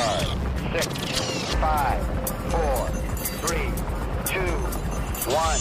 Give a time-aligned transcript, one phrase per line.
[0.00, 0.26] card.
[0.72, 2.00] Six, five,
[2.50, 2.86] four,
[3.44, 3.68] three,
[4.26, 4.52] two,
[5.32, 5.58] one,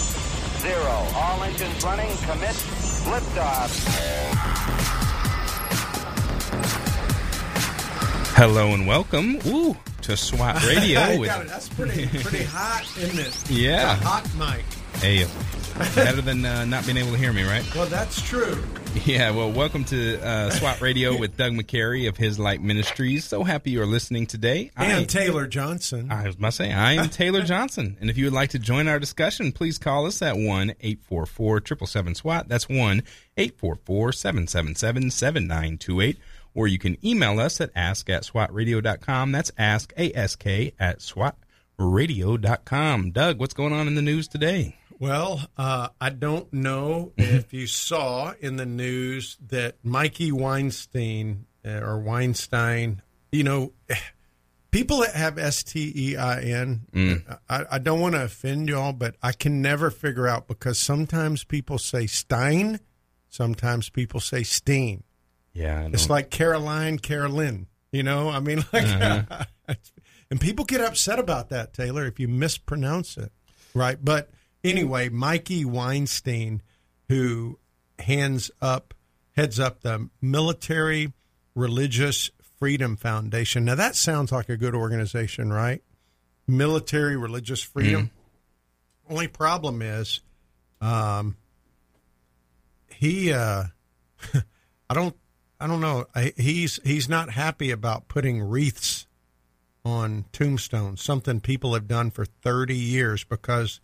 [0.60, 0.96] zero.
[1.16, 2.10] All engines running.
[2.18, 2.56] Commit.
[3.10, 3.70] Liftoff.
[8.36, 11.20] Hello and welcome Ooh, to SWAT Radio.
[11.20, 11.48] with, Got it.
[11.50, 13.52] That's pretty pretty hot, isn't it?
[13.52, 13.94] Yeah.
[13.94, 14.64] A hot mic.
[15.02, 15.26] hey,
[15.96, 17.64] better than uh, not being able to hear me, right?
[17.76, 18.64] Well, that's true.
[19.06, 23.24] Yeah, well, welcome to uh, SWAT Radio with Doug McCary of His Light Ministries.
[23.24, 24.72] So happy you are listening today.
[24.76, 26.12] And I, Taylor Johnson.
[26.12, 27.98] I was about to say, I am Taylor Johnson.
[28.02, 31.60] And if you would like to join our discussion, please call us at 1 844
[31.60, 32.50] 777 SWAT.
[32.50, 33.04] That's 1
[33.38, 36.18] 844 777 7928.
[36.56, 39.32] Or you can email us at ask at swatradio.com.
[39.32, 43.12] That's ask, A-S-K, at swatradio.com.
[43.12, 44.79] Doug, what's going on in the news today?
[45.00, 51.80] Well, uh, I don't know if you saw in the news that Mikey Weinstein uh,
[51.82, 53.72] or Weinstein, you know,
[54.72, 56.82] people that have S T E I N,
[57.50, 61.46] I, I don't want to offend y'all, but I can never figure out because sometimes
[61.46, 62.80] people say Stein,
[63.30, 65.04] sometimes people say Steen.
[65.54, 67.68] Yeah, I It's like Caroline, Carolyn.
[67.92, 68.86] You know, I mean, like,
[70.30, 73.32] and people get upset about that, Taylor, if you mispronounce it,
[73.74, 73.98] right?
[74.04, 74.30] But
[74.64, 76.62] anyway, Mikey Weinstein,
[77.08, 77.60] who
[77.98, 78.94] hands up,
[79.36, 81.14] heads up the Military
[81.56, 83.66] Religious Freedom Foundation.
[83.66, 85.82] Now that sounds like a good organization, right?
[86.48, 88.12] Military Religious Freedom.
[89.10, 90.22] Only problem is,
[90.82, 91.38] um,
[92.88, 93.66] he, uh,
[94.90, 95.16] I don't,
[95.60, 96.06] I don't know.
[96.16, 99.08] I, he's he's not happy about putting wreaths
[99.84, 101.02] on tombstones.
[101.02, 103.82] Something people have done for thirty years because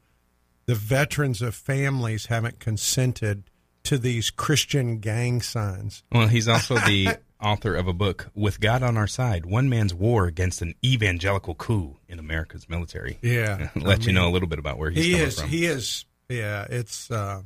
[0.65, 3.43] the veterans of families haven't consented
[3.83, 6.03] to these Christian gang signs.
[6.11, 9.93] Well, he's also the author of a book, With God on Our Side One Man's
[9.93, 13.19] War Against an Evangelical Coup in America's Military.
[13.21, 15.39] Yeah, Let I you mean, know a little bit about where he's he coming is.
[15.39, 15.49] from.
[15.49, 16.05] He is.
[16.29, 17.11] Yeah, it's.
[17.11, 17.43] Uh,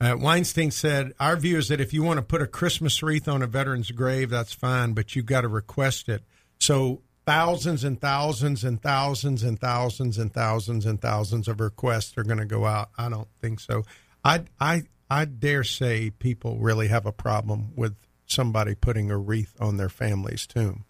[0.00, 3.26] uh, Weinstein said, "Our view is that if you want to put a Christmas wreath
[3.26, 6.22] on a veteran's grave, that's fine, but you've got to request it."
[6.58, 12.22] So thousands and thousands and thousands and thousands and thousands and thousands of requests are
[12.22, 12.90] going to go out.
[12.96, 13.82] I don't think so.
[14.24, 19.54] I I I dare say people really have a problem with somebody putting a wreath
[19.60, 20.84] on their family's tomb.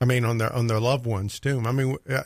[0.00, 1.66] I mean, on their on their loved one's tomb.
[1.66, 2.22] I mean, uh,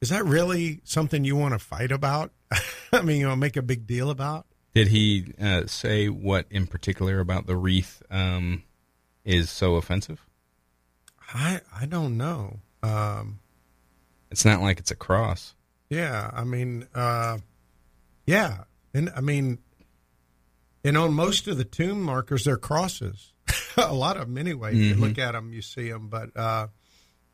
[0.00, 2.32] is that really something you want to fight about?
[2.92, 4.46] I mean, you know, make a big deal about?
[4.74, 8.64] Did he uh, say what in particular about the wreath um,
[9.24, 10.26] is so offensive?
[11.34, 12.60] I I don't know.
[12.82, 13.40] Um,
[14.30, 15.54] It's not like it's a cross.
[15.90, 17.38] yeah, I mean, uh,
[18.26, 18.64] yeah,
[18.94, 19.58] and I mean,
[20.84, 23.32] and on most of the tomb markers, they're crosses.
[23.76, 24.70] a lot of them, anyway.
[24.70, 26.08] If you look at them, you see them.
[26.08, 26.68] But uh,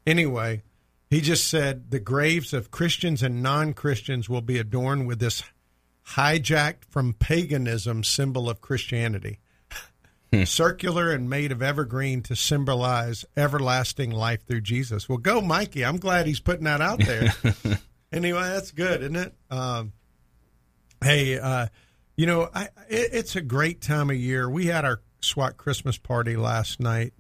[0.07, 0.63] anyway,
[1.11, 5.43] he just said the graves of Christians and non Christians will be adorned with this
[6.15, 9.39] hijacked from paganism symbol of Christianity.
[10.45, 15.09] Circular and made of evergreen to symbolize everlasting life through Jesus.
[15.09, 15.85] Well, go, Mikey.
[15.85, 17.35] I'm glad he's putting that out there.
[18.13, 19.35] anyway, that's good, isn't it?
[19.51, 19.93] Um,
[21.03, 21.67] hey, uh,
[22.17, 24.49] you know, I, it, it's a great time of year.
[24.49, 27.13] We had our SWAT Christmas party last night.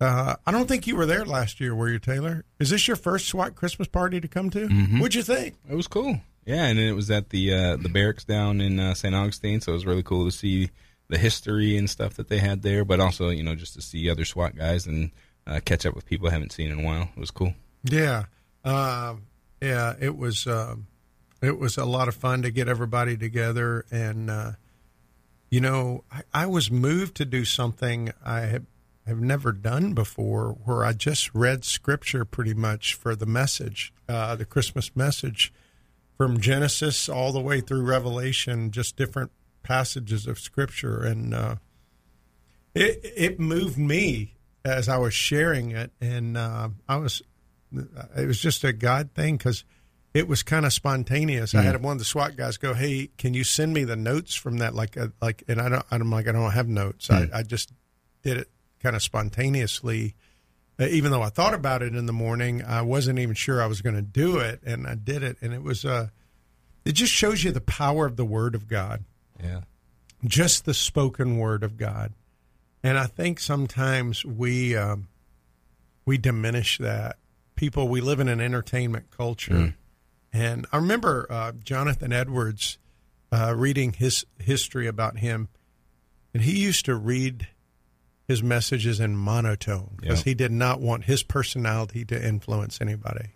[0.00, 2.44] Uh, I don't think you were there last year, were you, Taylor?
[2.58, 4.68] Is this your first SWAT Christmas party to come to?
[4.98, 5.56] What'd you think?
[5.68, 6.20] It was cool.
[6.46, 9.14] Yeah, and it was at the uh, the barracks down in uh, St.
[9.14, 10.70] Augustine, so it was really cool to see
[11.10, 14.08] the history and stuff that they had there, but also you know just to see
[14.08, 15.10] other SWAT guys and
[15.46, 17.10] uh, catch up with people I haven't seen in a while.
[17.16, 17.54] It was cool.
[17.84, 18.24] Yeah,
[18.64, 19.26] um,
[19.60, 19.94] yeah.
[20.00, 20.86] It was um,
[21.42, 24.52] it was a lot of fun to get everybody together, and uh,
[25.50, 28.66] you know, I, I was moved to do something I have
[29.06, 34.36] have never done before, where I just read scripture pretty much for the message, uh,
[34.36, 35.52] the Christmas message,
[36.16, 39.32] from Genesis all the way through Revelation, just different
[39.62, 41.56] passages of scripture, and uh,
[42.74, 44.34] it it moved me
[44.64, 47.22] as I was sharing it, and uh, I was
[48.16, 49.64] it was just a God thing because
[50.12, 51.54] it was kind of spontaneous.
[51.54, 54.34] I had one of the SWAT guys go, "Hey, can you send me the notes
[54.34, 57.10] from that?" Like, uh, like, and I don't, I'm like, I don't have notes.
[57.10, 57.72] I, I just
[58.22, 58.48] did it
[58.82, 60.14] kind of spontaneously.
[60.78, 63.66] Uh, even though I thought about it in the morning, I wasn't even sure I
[63.66, 66.08] was going to do it, and I did it, and it was uh,
[66.84, 69.04] it just shows you the power of the Word of God
[69.42, 69.60] Yeah.
[70.24, 72.12] just the spoken word of God.
[72.82, 75.08] And I think sometimes we um,
[76.06, 77.16] we diminish that.
[77.56, 79.74] People, we live in an entertainment culture,
[80.32, 82.78] and I remember uh, Jonathan Edwards
[83.30, 85.48] uh, reading his history about him,
[86.32, 87.48] and he used to read
[88.26, 90.24] his messages in monotone because Yep.
[90.24, 93.30] he did not want his personality to influence anybody.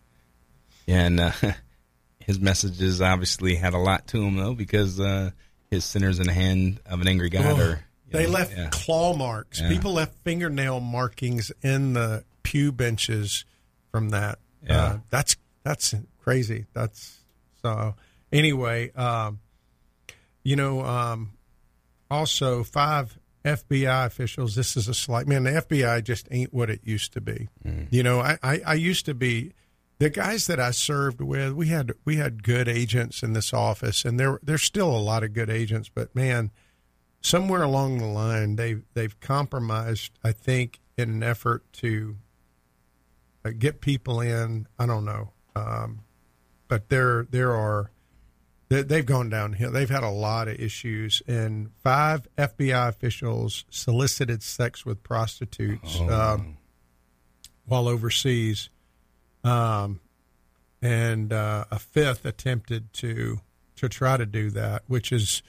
[0.87, 1.33] Yeah, and uh,
[2.21, 5.33] his messages obviously had a lot to him though, because uh,
[5.75, 7.76] his sinners in the hand of an angry God Oh, you
[8.11, 8.69] they know, left yeah.
[8.71, 9.61] claw marks.
[9.61, 9.69] Yeah.
[9.69, 13.44] People left fingernail markings in the pew benches
[13.91, 14.38] from that.
[14.62, 14.82] Yeah.
[14.82, 16.67] Uh, that's that's crazy.
[16.73, 17.19] That's
[17.62, 17.94] so.
[18.32, 19.41] Anyway, um,
[20.43, 21.32] you know, um,
[22.11, 24.55] also five FBI officials.
[24.55, 25.44] This is a slight man.
[25.44, 27.49] The FBI just ain't what it used to be.
[27.91, 29.53] You know, I, I, I used to be
[29.99, 31.52] the guys that I served with.
[31.52, 35.23] We had we had good agents in this office, and there there's still a lot
[35.23, 35.88] of good agents.
[35.93, 36.50] But man,
[37.20, 40.12] somewhere along the line, they they've compromised.
[40.23, 42.17] I think in an effort to
[43.44, 44.67] uh, get people in.
[44.79, 46.00] I don't know, um,
[46.69, 47.90] but there there are
[48.69, 49.70] they, they've gone downhill.
[49.70, 56.56] They've had a lot of issues, and five FBI officials solicited sex with prostitutes um,
[57.67, 58.70] while overseas,
[59.44, 60.00] um,
[60.82, 63.41] and uh, a fifth attempted to
[63.76, 65.43] to try to do that, which is,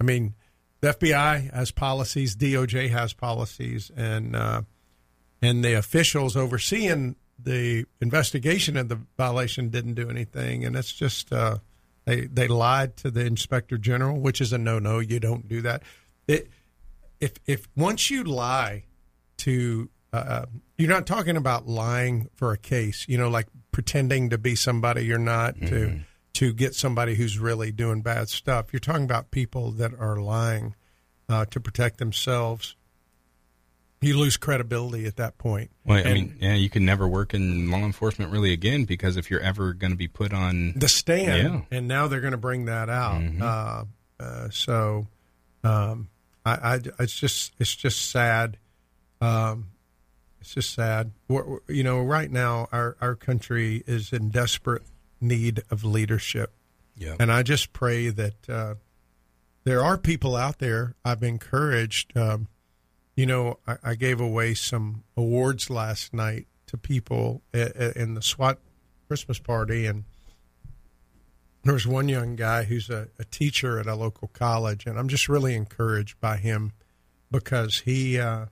[0.00, 0.34] I mean,
[0.80, 4.62] the FBI has policies, DOJ has policies, and uh,
[5.40, 11.32] and the officials overseeing the investigation of the violation didn't do anything, and it's just
[11.32, 11.58] uh,
[12.04, 14.98] they they lied to the inspector general, which is a no no.
[14.98, 15.82] You don't do that.
[16.28, 16.50] It
[17.20, 18.84] if if once you lie
[19.38, 24.38] to uh, you're not talking about lying for a case, you know, like pretending to
[24.38, 26.00] be somebody you're not to
[26.34, 28.72] to get somebody who's really doing bad stuff.
[28.72, 30.74] You're talking about people that are lying
[31.28, 32.74] uh, to protect themselves.
[34.00, 35.70] You lose credibility at that point.
[35.86, 39.30] Well, I mean, yeah, you can never work in law enforcement really again because if
[39.30, 41.78] you're ever going to be put on, the stand, Yeah.
[41.78, 43.22] and now they're going to bring that out.
[43.40, 43.84] Uh,
[44.20, 45.06] uh, so,
[45.62, 46.08] um,
[46.44, 48.58] I, I, it's just, it's just sad.
[49.22, 49.68] Um,
[50.44, 51.12] it's just sad.
[51.26, 54.82] We're, you know, right now our our country is in desperate
[55.18, 56.52] need of leadership,
[56.98, 58.74] yeah, and I just pray that uh,
[59.64, 60.96] there are people out there.
[61.02, 62.14] I've encouraged.
[62.14, 62.48] Um,
[63.16, 68.58] you know, I, I gave away some awards last night to people in the SWAT
[69.08, 70.04] Christmas party, and
[71.62, 75.08] there was one young guy who's a, a teacher at a local college, and I'm
[75.08, 76.72] just really encouraged by him
[77.30, 78.46] because he, uh,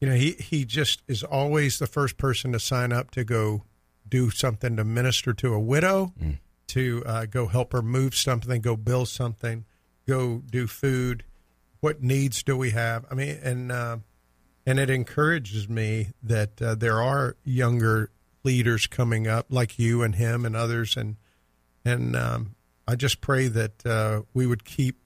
[0.00, 3.64] you know, he he just is always the first person to sign up to go
[4.08, 6.12] do something to minister to a widow,
[6.68, 9.64] to uh, go help her move something, go build something,
[10.06, 11.24] go do food.
[11.80, 13.04] What needs do we have?
[13.10, 13.98] I mean, and uh,
[14.66, 18.10] and it encourages me that uh, there are younger
[18.44, 21.16] leaders coming up like you and him and others, and
[21.84, 22.54] and um,
[22.86, 24.96] I just pray that uh, we would keep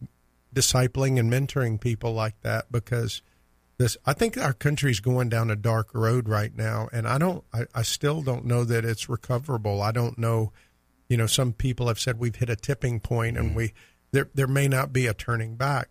[0.54, 3.22] discipling and mentoring people like that because
[3.82, 7.44] this I think our country's going down a dark road right now, and I don't
[7.52, 9.82] I, I still don't know that it's recoverable.
[9.82, 10.52] I don't know,
[11.08, 13.72] you know, some people have said we've hit a tipping point and we
[14.12, 15.88] there there may not be a turning back,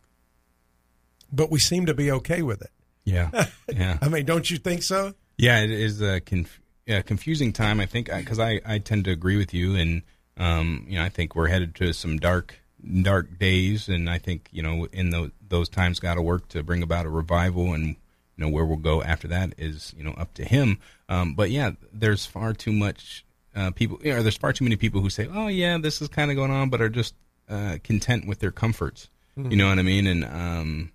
[1.31, 2.71] but we seem to be okay with it.
[3.03, 3.97] yeah, yeah.
[4.01, 5.13] I mean, don't you think so?
[5.37, 7.79] Yeah, it is a conf- yeah, confusing time.
[7.79, 10.01] I think because I, I tend to agree with you, and
[10.37, 12.60] um, you know I think we're headed to some dark
[13.01, 16.63] dark days, and I think you know in those those times got to work to
[16.63, 17.95] bring about a revival, and you
[18.37, 20.79] know where we'll go after that is you know up to him.
[21.09, 23.25] Um, but yeah, there's far too much
[23.55, 23.99] uh, people.
[24.03, 26.37] You know, there's far too many people who say, "Oh yeah, this is kind of
[26.37, 27.15] going on," but are just
[27.49, 29.09] uh, content with their comforts.
[29.37, 30.07] You know what I mean?
[30.07, 30.91] And um,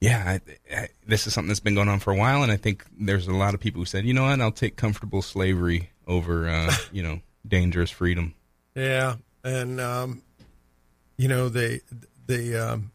[0.00, 0.38] yeah,
[0.70, 2.84] I, I, this is something that's been going on for a while, and I think
[2.98, 6.48] there's a lot of people who said, you know what, I'll take comfortable slavery over,
[6.48, 8.34] uh, you know, dangerous freedom.
[8.74, 10.22] Yeah, and um,
[11.16, 11.80] you know the
[12.26, 12.92] the um,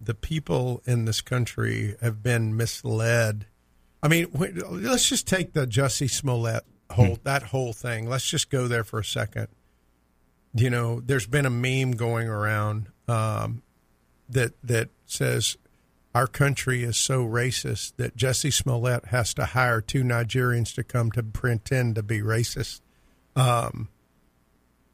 [0.00, 3.46] the people in this country have been misled.
[4.02, 8.08] I mean, let's just take the Jussie Smollett whole that whole thing.
[8.08, 9.48] Let's just go there for a second.
[10.54, 13.62] You know, there's been a meme going around um,
[14.28, 15.56] that that says
[16.14, 21.10] our country is so racist that Jussie Smollett has to hire two Nigerians to come
[21.12, 22.80] to pretend to be racist.
[23.34, 23.88] Um,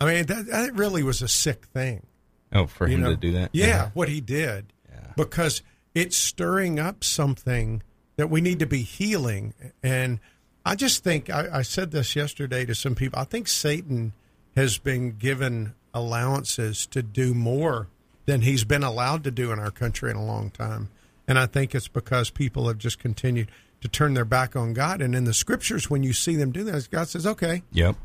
[0.01, 2.07] I mean, that, that really was a sick thing.
[2.53, 3.11] Oh, for him know?
[3.11, 3.51] to do that?
[3.53, 3.91] Yeah, uh-huh.
[3.95, 4.73] what he did.
[4.91, 5.13] Yeah.
[5.17, 5.63] Because
[5.95, 7.83] it's stirring up something
[8.17, 9.55] that we need to be healing.
[9.83, 10.21] And
[10.65, 14.13] I just think, I, I said this yesterday to some people, I think Satan
[14.57, 17.89] has been given allowances to do more
[18.27, 20.91] than he's been allowed to do in our country in a long time.
[21.27, 23.51] And I think it's because people have just continued
[23.81, 25.01] to turn their back on God.
[25.01, 27.97] And in the scriptures, when you see them do that, God says, okay, Yep.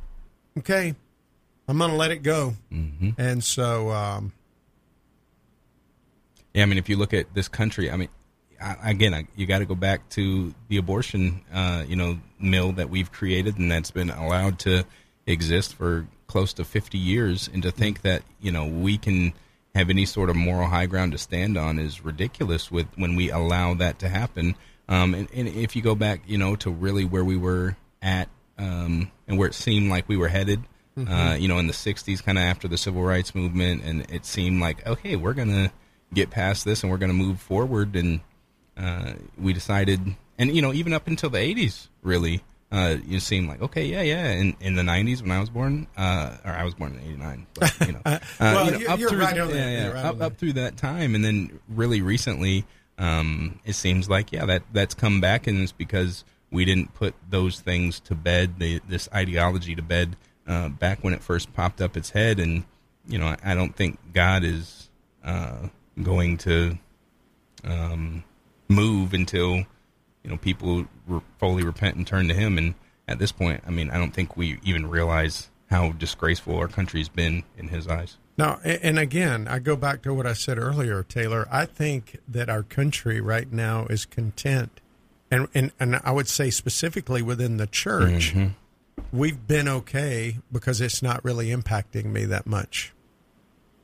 [0.60, 0.96] okay,
[1.68, 2.56] I'm going to let it go.
[2.70, 4.34] hmm And so, um,
[6.54, 8.10] Yeah, I mean, if you look at this country, I mean,
[8.62, 12.74] I, again, I, you got to go back to the abortion, uh, you know, mill
[12.74, 14.86] that we've created and that's been allowed to
[15.26, 19.34] exist for close to 50 years, and to think that you know we can
[19.76, 22.72] have any sort of moral high ground to stand on is ridiculous.
[22.72, 24.56] With when we allow that to happen,
[24.90, 28.30] um, and, and if you go back, you know, to really where we were at
[28.58, 30.64] um, and where it seemed like we were headed.
[30.98, 31.12] Mm-hmm.
[31.12, 34.26] Uh, you know, in the '60s, kind of after the civil rights movement, and it
[34.26, 35.72] seemed like, okay, we're gonna
[36.14, 37.96] get past this and we're gonna move forward.
[37.96, 38.20] And
[38.78, 43.48] uh, we decided, and you know, even up until the '80s, really, uh, you seem
[43.48, 44.32] like okay, yeah, yeah.
[44.34, 47.48] In in the '90s when I was born, uh, or I was born in '89,
[47.56, 50.38] but you know, uh, well, you know, up through right yeah, yeah, right up, up
[50.38, 52.66] through that time, and then really recently,
[53.00, 56.24] um, it seems like yeah, that that's come back, and it's because
[56.54, 60.16] we didn't put those things to bed, the, this ideology to bed,
[60.48, 62.64] uh, back when it first popped up its head, and
[63.08, 64.90] you know, I, I don't think God is
[65.24, 65.68] uh,
[66.02, 66.78] going to
[67.64, 68.24] um,
[68.68, 69.66] move until you
[70.26, 72.58] know people re- fully repent and turn to Him.
[72.58, 72.76] And
[73.08, 77.10] at this point, I mean, I don't think we even realize how disgraceful our country's
[77.10, 78.18] been in His eyes.
[78.38, 81.48] Now, and again, I go back to what I said earlier, Taylor.
[81.52, 84.82] I think that our country right now is content,
[85.30, 88.54] and and, and I would say specifically within the church, mm-hmm.
[89.14, 92.92] We've been okay because it's not really impacting me that much.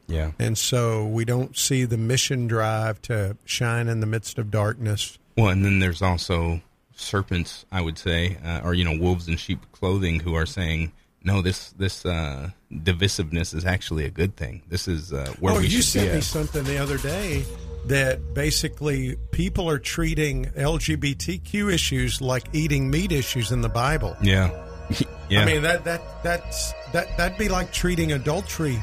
[0.08, 4.52] Yeah, and so we don't see the mission drive to shine in the midst of
[4.52, 6.60] darkness well, and then there's also
[6.96, 10.92] serpents, I would say, uh, or you know, wolves in sheep clothing, who are saying,
[11.24, 14.64] "No, this this uh, divisiveness is actually a good thing.
[14.68, 17.46] This is uh, where oh, we you sent me something the other day
[17.86, 24.18] that basically people are treating LGBTQ issues like eating meat issues in the Bible.
[24.22, 24.50] Yeah,
[25.30, 25.42] yeah.
[25.42, 28.82] I mean that that that's that that'd be like treating adultery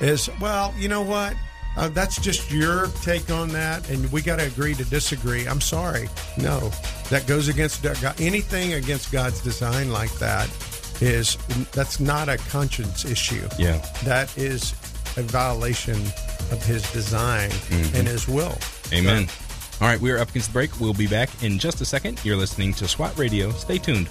[0.00, 0.74] as well.
[0.76, 1.34] You know what?
[1.74, 5.46] Uh, that's just your take on that, and we got to agree to disagree.
[5.46, 6.08] I'm sorry.
[6.36, 6.70] No,
[7.08, 8.20] that goes against God.
[8.20, 10.50] anything against God's design like that
[11.00, 11.36] is
[11.72, 13.48] that's not a conscience issue.
[13.58, 14.72] Yeah, that is
[15.16, 15.96] a violation
[16.50, 17.96] of His design mm-hmm.
[17.96, 18.58] and His will.
[18.92, 19.28] Amen.
[19.28, 19.34] So,
[19.80, 20.78] All right, we are up against the break.
[20.78, 22.22] We'll be back in just a second.
[22.22, 23.50] You're listening to SWAT Radio.
[23.52, 24.10] Stay tuned.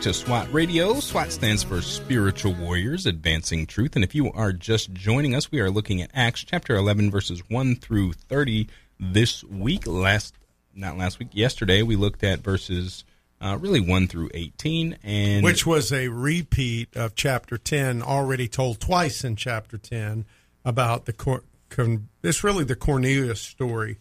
[0.00, 0.98] to SWAT Radio.
[0.98, 3.96] SWAT stands for Spiritual Warriors Advancing Truth.
[3.96, 7.42] And if you are just joining us, we are looking at Acts chapter 11, verses
[7.50, 8.66] 1 through 30
[8.98, 9.86] this week.
[9.86, 10.34] Last,
[10.74, 13.04] not last week, yesterday, we looked at verses
[13.42, 14.96] uh, really 1 through 18.
[15.02, 20.24] and Which was a repeat of chapter 10, already told twice in chapter 10
[20.64, 21.12] about the.
[21.12, 23.98] Cor- con- it's really the Cornelius story.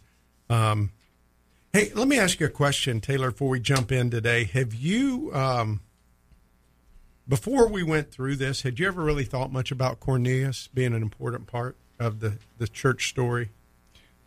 [0.50, 0.92] Um,
[1.72, 4.46] Hey, let me ask you a question, Taylor, before we jump in today.
[4.46, 5.82] Have you, um,
[7.30, 11.04] before we went through this, had you ever really thought much about Cornelius being an
[11.04, 13.50] important part of the, the church story?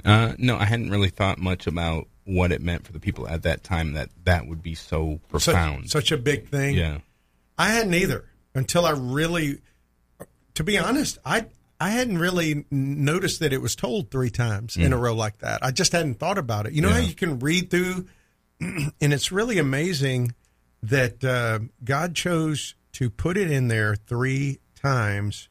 [0.04, 3.42] Uh, no, I hadn't really thought much about what it meant for the people at
[3.42, 5.90] that time that that would be so profound.
[5.90, 6.76] Such, such a big thing.
[6.76, 6.98] yeah.
[7.58, 9.58] I hadn't either until I really,
[10.54, 11.46] to be honest, I
[11.80, 15.64] I hadn't really noticed that it was told three times in a row like that.
[15.64, 16.72] I just hadn't thought about it.
[16.74, 18.06] You know how you can read through,
[18.60, 20.34] and it's really amazing
[20.82, 25.48] that uh, God chose to put it in there three times.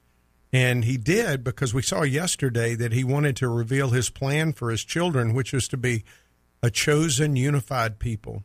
[0.53, 4.69] And he did because we saw yesterday that he wanted to reveal his plan for
[4.69, 6.03] his children, which was to be
[6.61, 8.43] a chosen, unified people.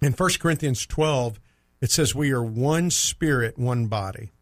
[0.00, 1.38] In 1 Corinthians 12,
[1.80, 4.32] it says, We are one spirit, one body.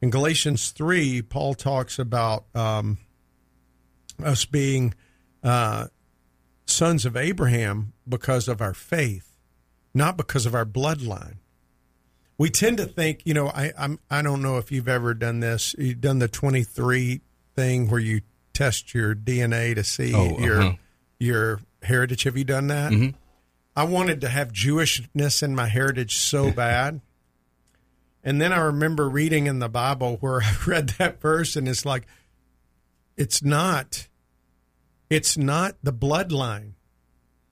[0.00, 2.98] In Galatians 3, Paul talks about um,
[4.22, 4.94] us being
[5.44, 5.86] uh,
[6.66, 9.36] sons of Abraham because of our faith,
[9.94, 11.36] not because of our bloodline.
[12.42, 15.38] We tend to think, you know, I I'm, I don't know if you've ever done
[15.38, 15.76] this.
[15.78, 17.20] You've done the 23
[17.54, 18.22] thing where you
[18.52, 20.76] test your DNA to see Oh, your uh-huh.
[21.20, 22.24] your heritage.
[22.24, 23.14] Have you done that?
[23.76, 27.00] I wanted to have Jewishness in my heritage so bad.
[28.24, 31.86] And then I remember reading in the Bible where I read that verse and it's
[31.86, 32.08] like
[33.16, 34.08] it's not
[35.08, 36.72] it's not the bloodline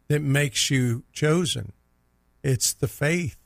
[0.09, 1.75] that makes you chosen.
[2.43, 3.37] It's the faith.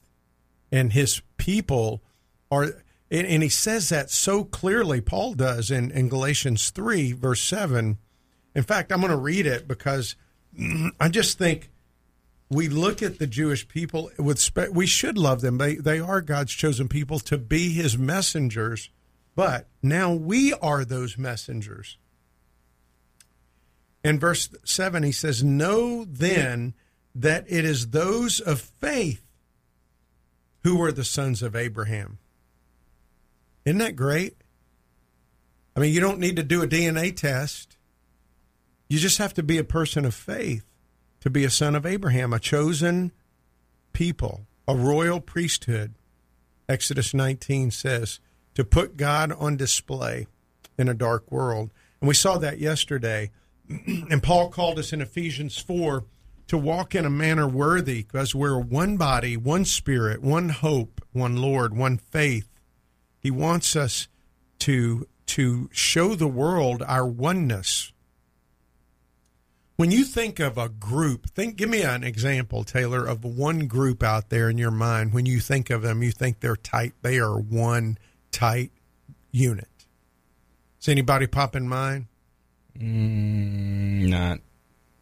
[0.74, 2.02] And his people
[2.50, 7.96] are and, he says that so clearly Paul does in, in Galatians 3 verse 7.
[8.56, 10.16] In fact, I'm going to read it because
[11.00, 11.70] I just think
[12.48, 15.58] we look at the Jewish people with spe- we should love them.
[15.58, 18.90] They they are God's chosen people to be His messengers,
[19.36, 21.98] but now we are those messengers.
[24.02, 26.74] In verse seven, he says, "Know then
[27.14, 29.23] that it is those of faith
[30.64, 32.18] who were the sons of Abraham."
[33.64, 34.36] Isn't that great?
[35.76, 37.76] I mean, you don't need to do a DNA test.
[38.88, 40.64] You just have to be a person of faith
[41.20, 43.10] to be a son of Abraham, a chosen
[43.92, 45.94] people, a royal priesthood.
[46.68, 48.20] Exodus 19 says
[48.54, 50.26] to put God on display
[50.78, 51.70] in a dark world.
[52.00, 53.30] And we saw that yesterday.
[53.68, 56.04] and Paul called us in Ephesians 4
[56.48, 61.36] to walk in a manner worthy because we're one body, one spirit, one hope, one
[61.36, 62.48] Lord, one faith.
[63.18, 64.08] He wants us
[64.60, 67.92] to to show the world our oneness
[69.76, 74.02] when you think of a group, think give me an example, Taylor, of one group
[74.02, 75.12] out there in your mind.
[75.12, 76.92] When you think of them, you think they're tight.
[77.02, 77.98] They are one
[78.30, 78.70] tight
[79.32, 79.68] unit.
[80.78, 82.06] Does anybody pop in mind?
[82.78, 84.38] Mm, not,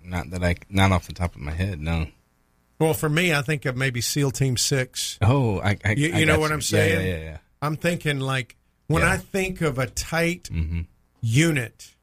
[0.05, 1.81] not that I, not off the top of my head.
[1.81, 2.07] No.
[2.79, 5.19] Well, for me, I think of maybe SEAL Team Six.
[5.23, 7.07] Oh, I, I You- I know what I'm saying?
[7.07, 7.39] Yeah, yeah, yeah.
[7.61, 8.57] I'm thinking like
[8.89, 9.13] when Yeah.
[9.13, 10.87] I think of a tight Mhm.
[11.21, 11.95] unit,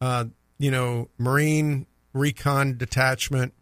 [0.00, 0.24] uh,
[0.58, 3.52] you know, Marine Recon Detachment,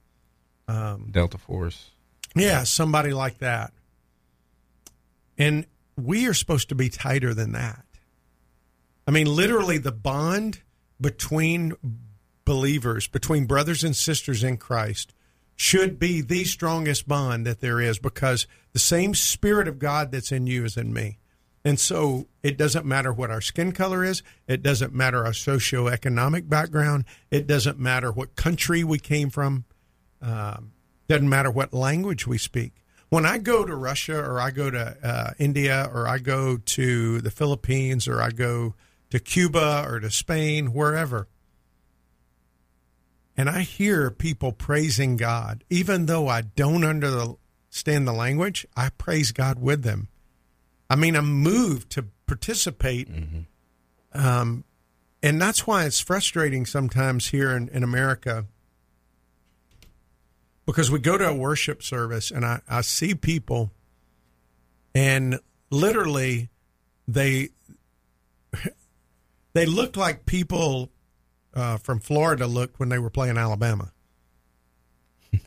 [0.66, 1.90] Delta Force.
[2.34, 3.72] Yeah, somebody like that.
[5.36, 5.66] And
[5.96, 7.84] we are supposed to be tighter than that.
[9.06, 10.60] I mean, literally, the bond
[11.00, 11.74] between
[12.44, 15.14] believers, between brothers and sisters in Christ,
[15.56, 20.32] should be the strongest bond that there is because the same Spirit of God that's
[20.32, 21.18] in you is in me.
[21.64, 24.22] And so it doesn't matter what our skin color is.
[24.46, 27.06] It doesn't matter our socioeconomic background.
[27.30, 29.64] It doesn't matter what country we came from.
[30.20, 30.72] Um,
[31.08, 32.72] doesn't matter what language we speak.
[33.08, 37.20] When I go to Russia or I go to uh, India or I go to
[37.20, 38.74] the Philippines or I go
[39.10, 41.28] to Cuba or to Spain, wherever,
[43.36, 49.32] and I hear people praising God, even though I don't understand the language, I praise
[49.32, 50.08] God with them.
[50.88, 53.08] I mean, I'm moved to participate.
[54.12, 54.64] Um,
[55.22, 58.46] and that's why it's frustrating sometimes here in, in America
[60.66, 63.72] because we go to a worship service and I, I see people
[64.94, 65.38] and
[65.70, 66.50] literally
[67.06, 67.50] they
[69.52, 70.90] they look like people
[71.54, 73.92] uh, from Florida looked when they were playing Alabama.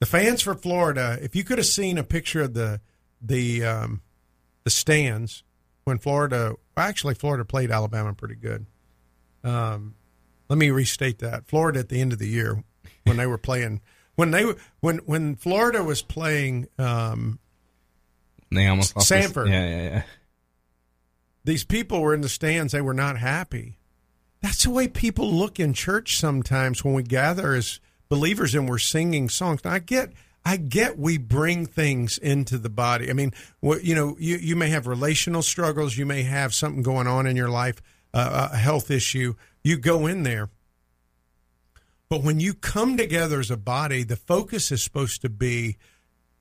[0.00, 2.80] the fans for Florida, if you could have seen a picture of the
[3.20, 4.02] the um,
[4.64, 5.44] the stands
[5.84, 8.66] when Florida, well, actually Florida played Alabama pretty good.
[9.44, 9.94] Um,
[10.48, 12.62] let me restate that: Florida at the end of the year
[13.04, 13.80] when they were playing
[14.16, 17.38] when they were when when Florida was playing um,
[18.50, 19.48] They almost this- Samford.
[19.50, 20.02] Yeah, yeah, yeah.
[21.44, 23.78] these people were in the stands they were not happy
[24.42, 28.78] that's the way people look in church sometimes when we gather as believers and we're
[28.78, 29.64] singing songs.
[29.64, 30.12] Now, i get
[30.44, 33.08] i get we bring things into the body.
[33.08, 35.96] I mean you know you, you may have relational struggles.
[35.96, 37.80] You may have something going on in your life
[38.12, 39.34] uh, a health issue.
[39.62, 40.50] You go in there.
[42.08, 45.78] But when you come together as a body, the focus is supposed to be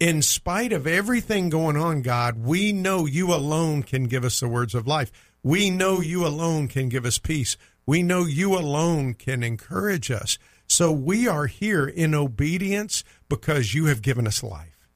[0.01, 4.47] in spite of everything going on, God, we know you alone can give us the
[4.47, 5.11] words of life.
[5.43, 7.55] We know you alone can give us peace.
[7.85, 10.37] We know you alone can encourage us.
[10.67, 14.87] So we are here in obedience because you have given us life.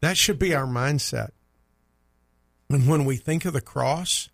[0.00, 1.30] That should be our mindset.
[2.70, 4.28] And when we think of the cross,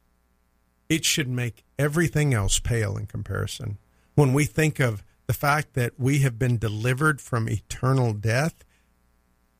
[0.88, 3.78] it should make everything else pale in comparison.
[4.14, 8.64] When we think of the fact that we have been delivered from eternal death,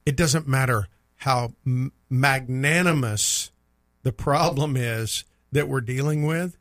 [0.04, 1.54] it doesn't matter how
[2.10, 3.50] magnanimous
[4.02, 6.58] the problem is that we're dealing with,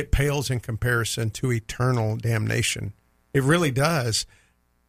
[0.00, 2.92] it pales in comparison to eternal damnation.
[3.32, 4.26] It really does.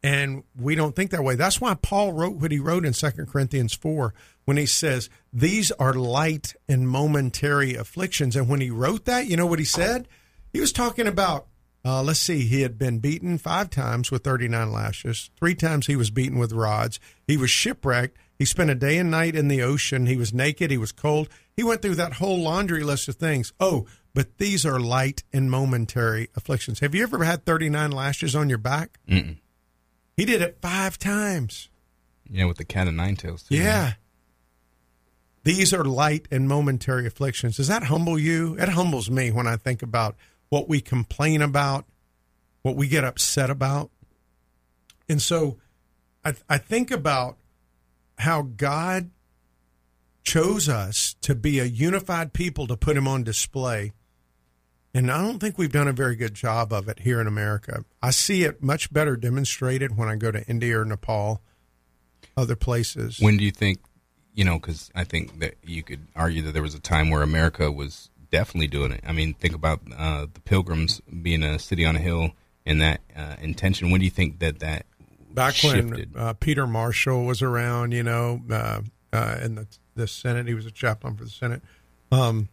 [0.03, 1.35] And we don't think that way.
[1.35, 4.13] That's why Paul wrote what he wrote in 2 Corinthians 4
[4.45, 8.35] when he says, These are light and momentary afflictions.
[8.35, 10.07] And when he wrote that, you know what he said?
[10.51, 11.45] He was talking about,
[11.85, 15.29] uh, let's see, he had been beaten five times with 39 lashes.
[15.37, 16.99] Three times he was beaten with rods.
[17.27, 18.17] He was shipwrecked.
[18.39, 20.07] He spent a day and night in the ocean.
[20.07, 20.71] He was naked.
[20.71, 21.29] He was cold.
[21.55, 23.53] He went through that whole laundry list of things.
[23.59, 26.79] Oh, but these are light and momentary afflictions.
[26.79, 28.99] Have you ever had 39 lashes on your back?
[29.07, 29.37] Mm-mm.
[30.17, 31.69] He did it five times.
[32.29, 33.43] Yeah, with the cat of nine tails.
[33.43, 33.83] Too, yeah.
[33.83, 33.95] Right?
[35.43, 37.57] These are light and momentary afflictions.
[37.57, 38.55] Does that humble you?
[38.59, 40.15] It humbles me when I think about
[40.49, 41.85] what we complain about,
[42.61, 43.89] what we get upset about.
[45.09, 45.57] And so
[46.23, 47.37] I, I think about
[48.19, 49.09] how God
[50.23, 53.93] chose us to be a unified people to put him on display.
[54.93, 57.85] And I don't think we've done a very good job of it here in America.
[58.01, 61.41] I see it much better demonstrated when I go to India or Nepal,
[62.35, 63.19] other places.
[63.19, 63.79] When do you think,
[64.33, 67.21] you know, because I think that you could argue that there was a time where
[67.21, 69.01] America was definitely doing it.
[69.05, 72.31] I mean, think about uh, the Pilgrims being a city on a hill
[72.65, 73.91] and that uh, intention.
[73.91, 74.85] When do you think that that
[75.33, 76.13] back shifted?
[76.13, 78.81] when uh, Peter Marshall was around, you know, uh,
[79.13, 81.61] uh, in the the Senate, he was a chaplain for the Senate.
[82.11, 82.49] Um,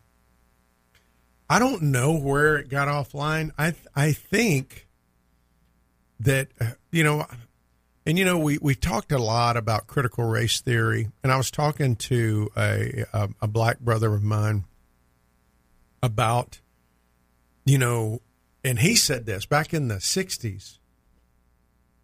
[1.51, 3.53] I don't know where it got offline.
[3.59, 4.87] I I think
[6.21, 7.27] that uh, you know,
[8.05, 11.51] and you know, we we talked a lot about critical race theory, and I was
[11.51, 14.65] talking to a a, a black brother of mine
[16.03, 16.61] about,
[17.65, 18.21] you know,
[18.63, 20.79] and he said this back in the '60s,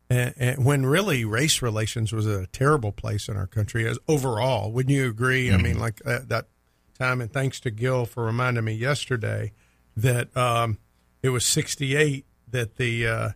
[0.09, 4.73] and, and when really race relations was a terrible place in our country as overall.
[4.73, 5.49] Wouldn't you agree?
[5.49, 5.59] Mm-hmm.
[5.59, 5.83] I mean, mm-hmm.
[5.83, 6.47] like uh, that
[6.95, 7.21] time.
[7.21, 9.53] And thanks to Gil for reminding me yesterday
[9.97, 10.79] that um,
[11.23, 13.29] it was 68 that the uh,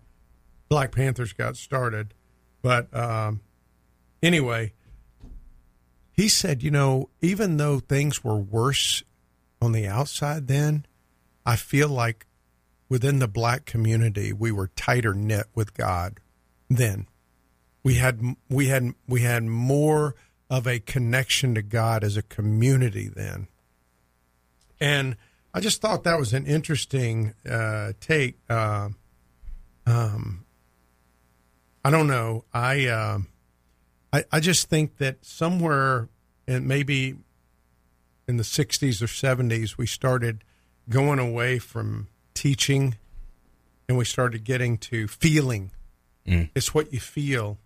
[0.68, 2.14] Black Panthers got started.
[2.62, 3.40] But um,
[4.22, 4.72] anyway,
[6.12, 9.02] he said, you know, even though things were worse
[9.60, 10.86] on the outside then,
[11.46, 12.26] I feel like
[12.88, 16.20] within the black community, we were tighter knit with God
[16.68, 17.06] then.
[17.82, 20.14] We had we had we had more
[20.50, 23.48] of a connection to God as a community then.
[24.80, 25.16] And
[25.52, 28.38] I just thought that was an interesting uh, take.
[28.48, 28.90] Uh,
[29.86, 30.44] um,
[31.84, 32.44] I don't know.
[32.52, 33.18] I, uh,
[34.12, 36.08] I I just think that somewhere,
[36.46, 37.16] and maybe
[38.26, 40.44] in the '60s or '70s, we started
[40.88, 42.96] going away from teaching,
[43.88, 45.70] and we started getting to feeling.
[46.26, 46.50] Mm.
[46.54, 47.58] It's what you feel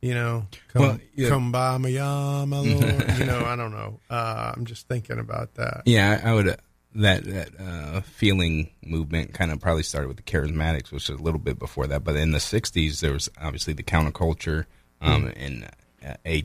[0.00, 1.28] you know, come, well, yeah.
[1.28, 3.18] come by my yeah, my Lord.
[3.18, 4.00] you know, I don't know.
[4.08, 5.82] Uh, I'm just thinking about that.
[5.86, 6.48] Yeah, I, would.
[6.48, 6.56] Uh,
[6.94, 11.22] that that uh, feeling movement kind of probably started with the charismatics, which was a
[11.22, 12.04] little bit before that.
[12.04, 14.64] But in the '60s, there was obviously the counterculture
[15.00, 15.34] um, mm.
[15.36, 15.70] and
[16.24, 16.44] a,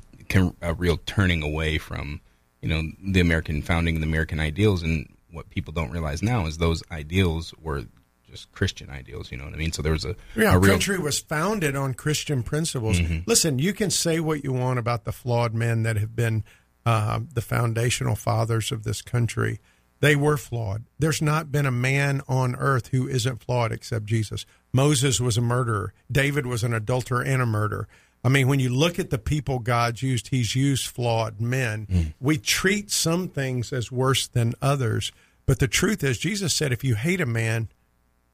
[0.62, 2.22] a real turning away from
[2.62, 6.58] you know the American founding, the American ideals, and what people don't realize now is
[6.58, 7.86] those ideals were
[8.34, 9.32] just Christian ideals.
[9.32, 9.72] You know what I mean?
[9.72, 10.56] So there was a yeah.
[10.56, 10.72] A real...
[10.72, 13.00] country was founded on Christian principles.
[13.00, 13.20] Mm-hmm.
[13.28, 16.44] Listen, you can say what you want about the flawed men that have been
[16.86, 19.60] uh, the foundational fathers of this country.
[20.00, 20.84] They were flawed.
[21.00, 24.46] There's not been a man on earth who isn't flawed except Jesus.
[24.74, 25.94] Moses was a murderer.
[26.12, 27.88] David was an adulterer and a murderer.
[28.26, 31.88] I mean, when you look at the people God's used, He's used flawed men.
[31.88, 32.14] Mm.
[32.20, 35.12] We treat some things as worse than others.
[35.46, 37.68] But the truth is, Jesus said, if you hate a man,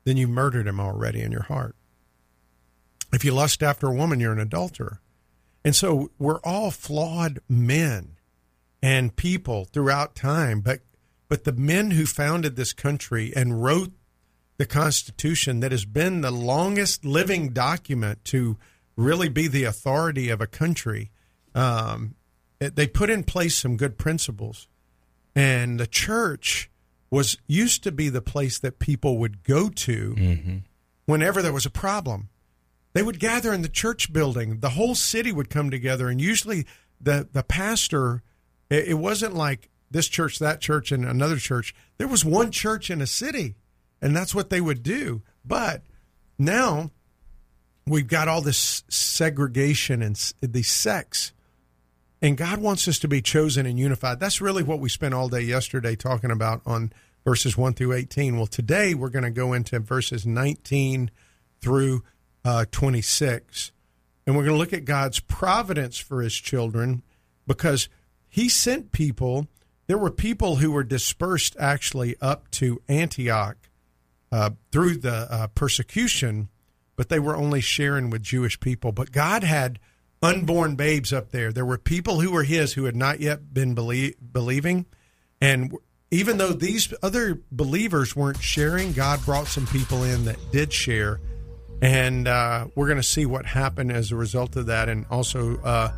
[0.04, 1.76] then you murdered him already in your heart.
[3.12, 5.02] If you lust after a woman, you're an adulterer.
[5.64, 8.16] And so we're all flawed men
[8.82, 10.82] and people throughout time, but
[11.28, 13.92] but the men who founded this country and wrote
[14.58, 18.58] the Constitution that has been the longest living document to
[18.96, 21.12] really be the authority of a country,
[21.54, 22.16] um,
[22.60, 24.68] they put in place some good principles.
[25.36, 26.70] And the church
[27.12, 30.58] was used to be the place that people would go to mm-hmm.
[31.06, 32.30] whenever there was a problem.
[32.93, 34.60] they would gather in the church building.
[34.60, 36.65] The whole city would come together, and usually
[37.00, 38.22] the the pastor.
[38.69, 41.74] It, it wasn't like this church, that church, and another church.
[41.98, 43.56] There was one church in a city,
[44.02, 45.22] and that's what they would do.
[45.43, 45.84] But
[46.38, 46.91] now
[47.88, 51.34] we've got all this segregation and these sects,
[52.21, 54.19] and God wants us to be chosen and unified.
[54.19, 56.91] That's really what we spent all day yesterday talking about on
[57.25, 58.38] verses one through eighteen.
[58.38, 61.12] Well, today we're going to go into verses nineteen
[61.62, 62.03] through
[62.45, 63.71] uh, twenty six,
[64.25, 67.03] and we're going to look at God's providence for His children
[67.47, 67.89] because
[68.27, 69.47] He sent people.
[69.88, 73.58] There were people who were dispersed actually up to Antioch
[74.32, 76.49] uh, through the uh, persecution,
[76.95, 78.91] but they were only sharing with Jewish people.
[78.91, 79.79] But God had
[80.21, 81.51] unborn babes up there.
[81.51, 84.86] There were people who were His who had not yet been belie- believing.
[85.41, 85.73] And
[86.12, 91.19] even though these other believers weren't sharing, God brought some people in that did share.
[91.82, 94.89] And uh, we're going to see what happened as a result of that.
[94.89, 95.91] And also, uh,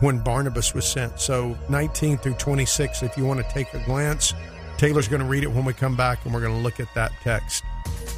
[0.00, 1.20] when Barnabas was sent.
[1.20, 4.34] So 19 through 26, if you want to take a glance,
[4.78, 6.92] Taylor's going to read it when we come back, and we're going to look at
[6.94, 7.62] that text.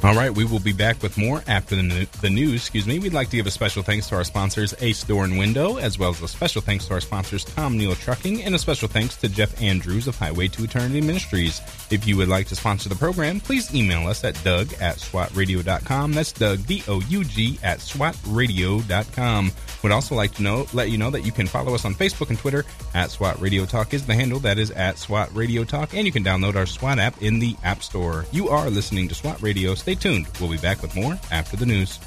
[0.03, 2.55] All right, we will be back with more after the, the news.
[2.55, 2.99] Excuse me.
[2.99, 5.97] We'd like to give a special thanks to our sponsors, Ace Door and Window, as
[5.97, 9.15] well as a special thanks to our sponsors, Tom Nehl Trucking, and a special thanks
[9.15, 11.61] to Jeff Andrews of Highway to Eternity Ministries.
[11.89, 16.11] If you would like to sponsor the program, please email us at doug at swatradio.com.
[16.11, 19.51] That's Doug, D O U G, at swatradio.com.
[19.83, 22.29] Would also like to know, let you know that you can follow us on Facebook
[22.29, 24.39] and Twitter at SWAT Radio Talk is the handle.
[24.39, 27.55] That is at SWAT Radio Talk, and you can download our SWAT app in the
[27.63, 28.25] App Store.
[28.31, 29.75] You are listening to SWAT Radio.
[29.75, 30.27] Stay tuned.
[30.39, 31.99] We'll be back with more after the news.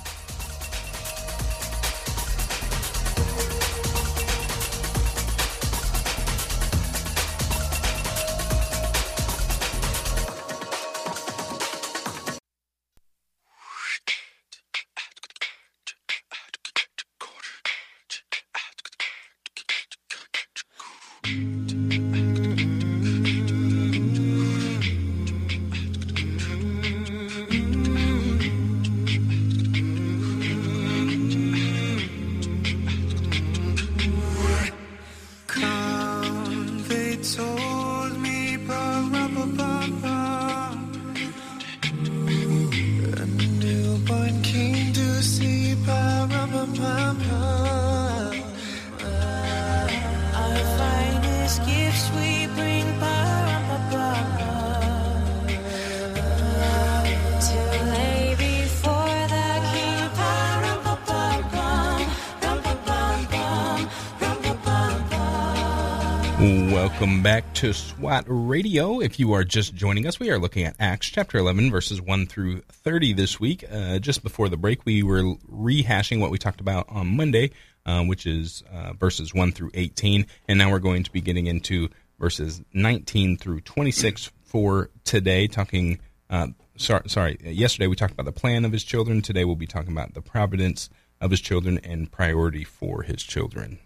[67.07, 68.99] Welcome back to SWAT Radio.
[68.99, 72.27] If you are just joining us, we are looking at Acts chapter 11, verses 1
[72.27, 73.65] through 30 this week.
[73.71, 77.53] Uh, just before the break, we were rehashing what we talked about on Monday,
[77.87, 80.27] uh, which is uh, verses 1 through 18.
[80.49, 86.01] And now we're going to be getting into verses 19 through 26 for today, talking.
[86.29, 89.23] Uh, sorry, sorry, yesterday we talked about the plan of his children.
[89.23, 90.91] Today we'll be talking about the providence
[91.21, 93.79] of his children and priority for his children.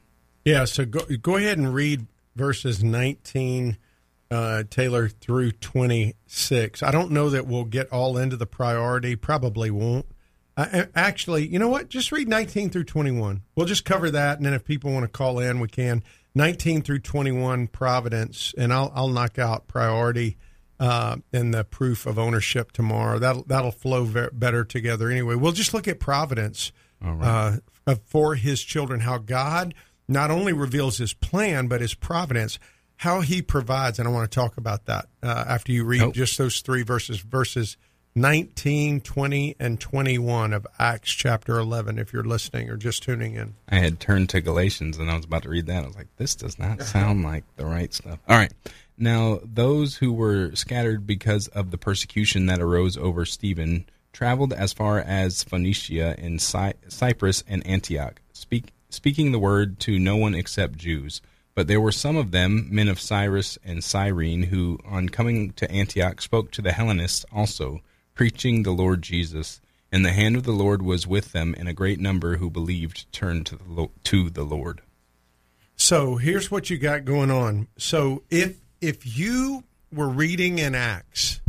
[0.42, 3.76] Yeah, so go, go ahead and read verses 19,
[4.30, 6.82] uh, Taylor, through 26.
[6.82, 10.06] I don't know that we'll get all into the priority, probably won't.
[10.56, 11.88] Uh, actually, you know what?
[11.88, 13.42] Just read 19 through 21.
[13.54, 16.02] We'll just cover that, and then if people want to call in, we can.
[16.34, 20.36] 19 through 21, Providence, and I'll, I'll knock out priority
[20.78, 23.18] uh, and the proof of ownership tomorrow.
[23.18, 25.34] That'll, that'll flow ver- better together anyway.
[25.34, 27.56] We'll just look at Providence uh,
[28.06, 29.74] for his children, how God
[30.10, 32.58] not only reveals his plan, but his providence,
[32.96, 33.98] how he provides.
[33.98, 36.12] And I want to talk about that uh, after you read Oh.
[36.12, 37.76] just those three verses, verses
[38.24, 43.54] 19, 20, and 21 of Acts chapter 11, if you're listening or just tuning in.
[43.68, 45.84] I had turned to Galatians and I was about to read that.
[45.84, 48.18] I was like, this does not sound like the right stuff.
[48.28, 48.52] All right.
[48.98, 54.72] Now, those who were scattered because of the persecution that arose over Stephen traveled as
[54.74, 60.34] far as Phoenicia and Cy- Cyprus and Antioch, speak, speaking the word to no one
[60.34, 61.20] except Jews.
[61.54, 65.70] But there were some of them, men of Cyrus and Cyrene, who, on coming to
[65.70, 67.80] Antioch, spoke to the Hellenists also,
[68.14, 69.60] preaching the Lord Jesus.
[69.92, 73.12] And the hand of the Lord was with them, and a great number who believed
[73.12, 74.82] turned to the, to the Lord.
[75.76, 77.66] So here's what you got going on.
[77.78, 81.40] So if if you were reading in Acts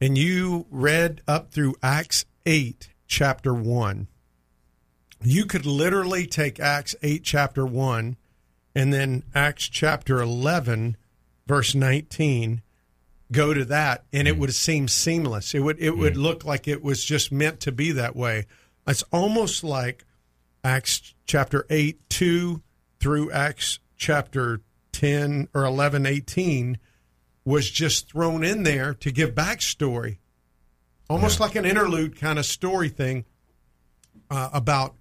[0.00, 4.08] and you read up through Acts 8 chapter 1,
[5.26, 8.16] you could literally take Acts 8 chapter 1
[8.74, 10.96] and then Acts chapter 11
[11.46, 12.62] verse 19
[13.32, 15.54] go to that and it would seem seamless.
[15.54, 18.46] It would it would look like it was just meant to be that way.
[18.86, 20.04] It's almost like
[20.62, 22.62] Acts chapter 8, 2
[23.00, 24.60] through Acts chapter
[24.92, 26.78] 10 or 11, 18
[27.44, 30.18] was just thrown in there to give backstory,
[31.10, 33.26] almost like an interlude kind of story thing
[34.30, 34.94] uh, about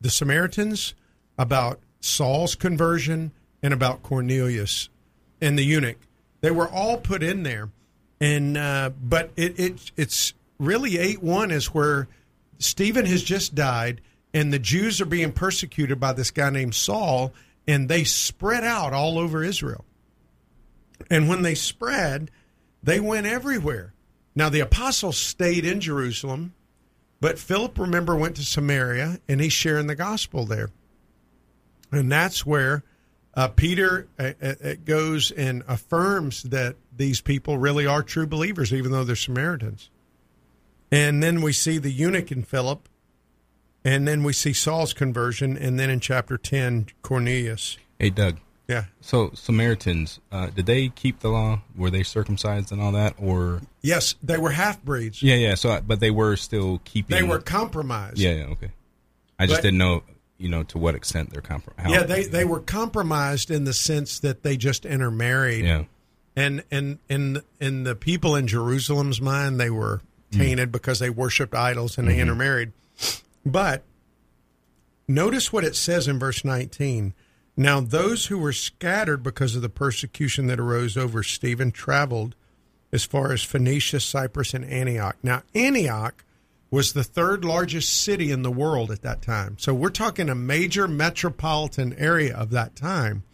[0.00, 0.94] the Samaritans,
[1.38, 3.32] about Saul's conversion,
[3.62, 4.88] and about Cornelius
[5.40, 5.98] and the eunuch.
[6.40, 7.70] They were all put in there,
[8.20, 12.08] and uh, but it, it it's really eight one is where
[12.58, 14.00] Stephen has just died,
[14.32, 17.32] and the Jews are being persecuted by this guy named Saul,
[17.66, 19.84] and they spread out all over Israel.
[21.10, 22.30] And when they spread,
[22.82, 23.94] they went everywhere.
[24.34, 26.54] Now the apostles stayed in Jerusalem,
[27.20, 30.70] but Philip, remember, went to Samaria and he's sharing the gospel there.
[31.90, 32.84] And that's where
[33.34, 38.92] uh, Peter uh, uh, goes and affirms that these people really are true believers, even
[38.92, 39.90] though they're Samaritans.
[40.90, 42.88] And then we see the eunuch in Philip,
[43.84, 47.78] and then we see Saul's conversion, and then in chapter 10, Cornelius.
[47.98, 48.38] Hey, Doug.
[48.68, 48.84] Yeah.
[49.00, 51.62] So Samaritans, uh, did they keep the law?
[51.74, 55.22] Were they circumcised and all that, or Yes, they were half breeds.
[55.22, 55.54] yeah, yeah?
[55.54, 57.16] So, uh, but they were still keeping.
[57.16, 58.18] They were compromised.
[58.18, 58.70] Yeah, yeah, okay.
[59.38, 60.02] I just But- didn't know,
[60.36, 61.90] you know, to what extent they're compromised.
[61.90, 65.64] Yeah, they, they were compromised in the sense that they just intermarried.
[65.64, 65.84] Yeah,
[66.36, 70.38] And and in in the people in Jerusalem's mind, they were mm.
[70.38, 72.20] tainted because they worshipped idols and they mm-hmm.
[72.20, 72.72] intermarried.
[73.46, 73.82] But
[75.06, 77.14] notice what it says in verse 19.
[77.58, 82.36] Now those who were scattered because of the persecution that arose over Stephen traveled
[82.92, 85.16] as far as Phoenicia, Cyprus, and Antioch.
[85.24, 86.24] Now Antioch
[86.70, 89.56] was the third largest city in the world at that time.
[89.58, 93.24] So we're talking a major metropolitan area of that time.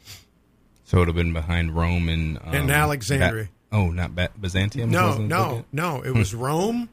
[0.84, 3.44] so it would have been behind Rome and um, And Alexandria.
[3.44, 4.90] Ba- oh, not ba- Byzantium.
[4.90, 6.00] No, no, no.
[6.02, 6.88] It was Rome,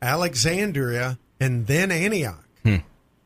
[0.00, 2.44] Alexandria, and then Antioch.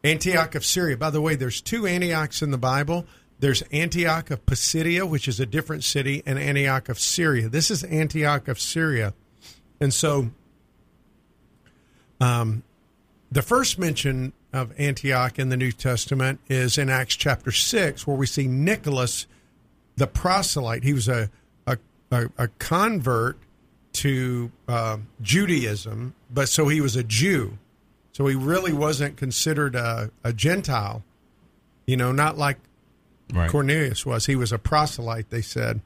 [0.05, 0.97] Antioch of Syria.
[0.97, 3.07] By the way, there's two Antiochs in the Bible.
[3.39, 7.49] There's Antioch of Pisidia, which is a different city, and Antioch of Syria.
[7.49, 9.13] This is Antioch of Syria.
[9.81, 10.31] And so
[12.21, 12.63] um,
[13.31, 18.17] the first mention of Antioch in the New Testament is in Acts chapter 6, where
[18.17, 19.27] we see Nicholas
[19.97, 20.85] the proselyte.
[20.85, 21.31] He was a
[22.11, 23.39] a, a, convert
[23.93, 27.59] to uh, Judaism, but so he was a Jew.
[28.13, 31.03] So he really wasn't considered a, a Gentile.
[31.87, 32.59] You know, not like
[33.33, 33.51] Right.
[33.51, 34.27] Cornelius was.
[34.27, 35.31] He was a proselyte.
[35.31, 35.81] They said.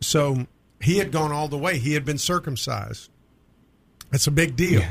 [0.00, 0.46] So
[0.80, 1.78] he had gone all the way.
[1.78, 3.10] He had been circumcised.
[4.10, 4.82] That's a big deal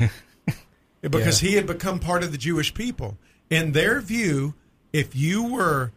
[1.02, 3.18] because he had become part of the Jewish people.
[3.50, 4.54] In their view,
[4.92, 5.92] if you were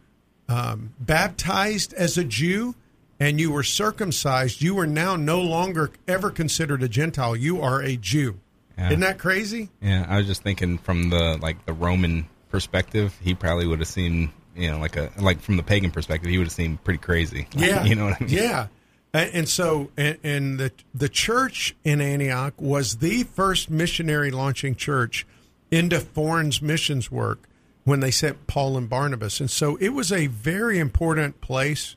[0.48, 2.74] um, baptized as a Jew
[3.18, 7.34] and you were circumcised, you were now no longer ever considered a Gentile.
[7.34, 8.40] You are a Jew.
[8.76, 8.88] Yeah.
[8.88, 9.70] Isn't that crazy?
[9.80, 13.88] Yeah, I was just thinking from the like the Roman perspective, he probably would have
[13.88, 16.98] seemed, you know, like a like from the pagan perspective, he would have seemed pretty
[16.98, 17.46] crazy.
[17.56, 18.34] Yeah, you know what I mean?
[18.34, 18.66] Yeah,
[19.12, 24.74] and, and so and, and the the church in Antioch was the first missionary launching
[24.74, 25.26] church
[25.70, 27.48] into foreign missions work
[27.84, 31.96] when they sent Paul and Barnabas, and so it was a very important place,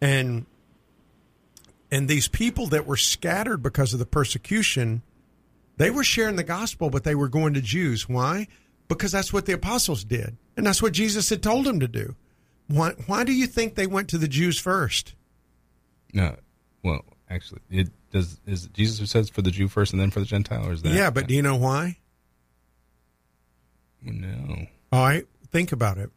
[0.00, 0.46] and
[1.90, 5.02] and these people that were scattered because of the persecution,
[5.76, 8.08] they were sharing the gospel, but they were going to Jews.
[8.08, 8.46] Why?
[8.88, 12.16] Because that's what the apostles did, and that's what Jesus had told them to do.
[12.68, 15.14] Why, why do you think they went to the Jews first?
[16.12, 16.36] No,
[16.82, 18.40] well, actually, it does.
[18.46, 20.72] Is it Jesus who says for the Jew first and then for the Gentile, or
[20.72, 20.92] is that?
[20.92, 21.98] Yeah, but do you know why?
[24.02, 24.66] no.
[24.92, 26.10] All right, think about it.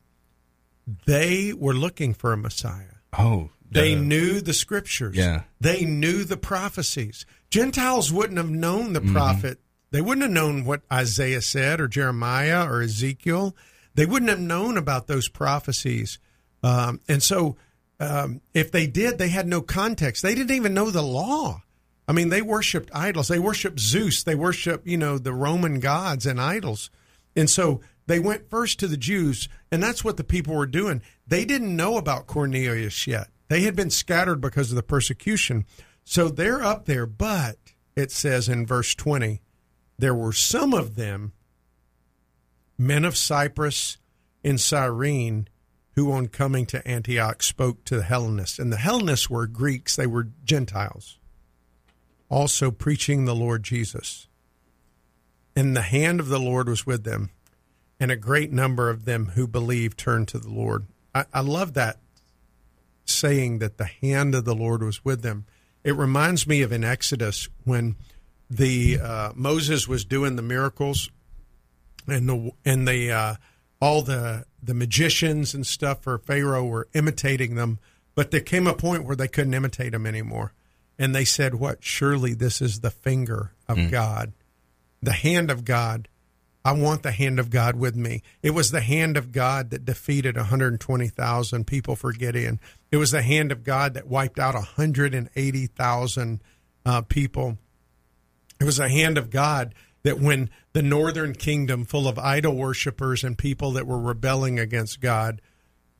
[1.06, 2.96] They were looking for a Messiah.
[3.18, 5.16] Oh, They knew the scriptures.
[5.16, 5.44] Yeah.
[5.60, 7.26] They knew the prophecies.
[7.50, 9.14] Gentiles wouldn't have known the mm-hmm.
[9.14, 9.60] prophet.
[9.92, 13.56] They wouldn't have known what Isaiah said or Jeremiah or Ezekiel.
[13.94, 16.18] They wouldn't have known about those prophecies.
[16.64, 17.58] Um, and so,
[18.00, 20.24] um, if they did, they had no context.
[20.24, 21.62] They didn't even know the law.
[22.08, 23.28] I mean, they worshipped idols.
[23.28, 24.24] They worshipped Zeus.
[24.24, 26.90] They worshipped, you know, the Roman gods and idols.
[27.36, 31.02] And so they went first to the Jews, and that's what the people were doing.
[31.28, 33.30] They didn't know about Cornelius yet.
[33.48, 35.66] They had been scattered because of the persecution.
[36.04, 37.58] So they're up there, but
[37.96, 39.42] it says in verse 20,
[40.02, 41.32] there were some of them,
[42.76, 43.98] men of Cyprus
[44.44, 45.48] and Cyrene,
[45.92, 48.58] who on coming to Antioch spoke to the Hellenists.
[48.58, 51.20] And the Hellenists were Greeks, they were Gentiles,
[52.30, 54.28] also preaching the Lord Jesus.
[55.56, 57.30] And the hand of the Lord was with them,
[58.00, 60.88] and a great number of them who believed turned to the Lord.
[61.14, 62.00] I, I love that
[63.06, 65.46] saying that the hand of the Lord was with them.
[65.84, 67.98] It reminds me of in Exodus when
[68.52, 71.10] the uh, Moses was doing the miracles,
[72.06, 73.36] and the and the uh,
[73.82, 77.80] all the the magicians and stuff for Pharaoh were imitating them,
[78.14, 80.52] but there came a point where they couldn't imitate them anymore,
[81.00, 81.84] and they said, "What?
[81.84, 84.34] Surely this is the finger of God,
[85.02, 86.10] the hand of God."
[86.64, 88.22] I want the hand of God with me.
[88.44, 92.60] It was the hand of God that defeated 120,000 people for Gideon.
[92.92, 96.44] It was the hand of God that wiped out 180,000
[96.86, 97.58] uh, people.
[98.62, 103.24] It was a hand of God that when the northern kingdom, full of idol worshippers
[103.24, 105.42] and people that were rebelling against God,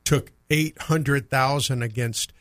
[0.04, 2.32] took 800,000 against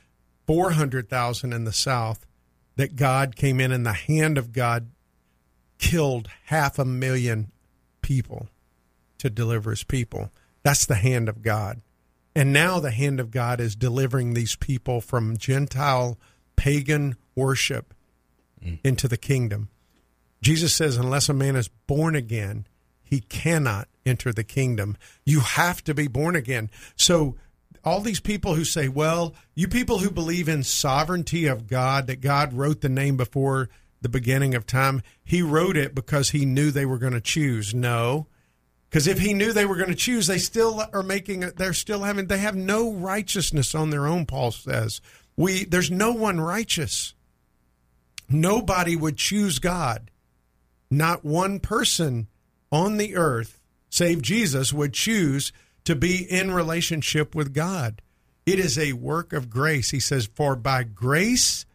[0.46, 2.28] 400,000 in the south,
[2.76, 4.92] that God came in and the hand of God
[5.80, 7.52] killed half a million
[8.04, 8.48] people
[9.18, 10.30] to deliver his people.
[10.62, 11.82] That's the hand of God.
[12.36, 16.20] And now the hand of God is delivering these people from Gentile
[16.56, 17.96] pagan worship
[18.64, 18.78] mm.
[18.84, 19.70] into the kingdom.
[20.42, 22.66] Jesus says, unless a man is born again,
[23.04, 24.98] he cannot enter the kingdom.
[25.26, 26.70] You have to be born again.
[26.96, 27.36] So,
[27.84, 32.22] all these people who say, well, you people who believe in sovereignty of God, that
[32.22, 33.70] God wrote the name before
[34.02, 37.74] the beginning of time, he wrote it because he knew they were going to choose.
[37.74, 38.28] No.
[38.90, 42.04] Because if he knew they were going to choose, they still are making they're still
[42.04, 45.02] having, they have no righteousness on their own, Paul says.
[45.36, 47.14] We, there's no one righteous.
[48.30, 50.11] Nobody would choose God.
[50.92, 52.28] Not one person
[52.70, 55.54] on the earth, save Jesus, would choose
[55.86, 58.02] to be in relationship with God.
[58.46, 59.92] It is a work of grace.
[59.92, 61.66] He says, For by grace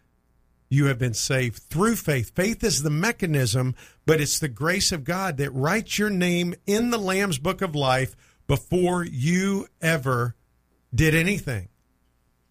[0.68, 2.34] you have been saved through faith.
[2.34, 6.90] Faith is the mechanism, but it's the grace of God that writes your name in
[6.90, 8.14] the Lamb's book of life
[8.46, 10.34] before you ever
[10.94, 11.68] did anything.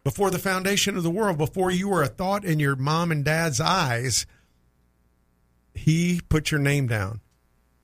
[0.04, 3.26] Before the foundation of the world, before you were a thought in your mom and
[3.26, 4.26] dad's eyes,
[5.76, 7.22] he put your name down.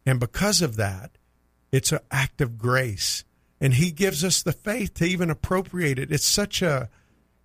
[0.06, 1.12] And because of that,
[1.72, 3.24] it's an act of grace.
[3.60, 6.12] And he gives us the faith to even appropriate it.
[6.12, 6.90] It's such a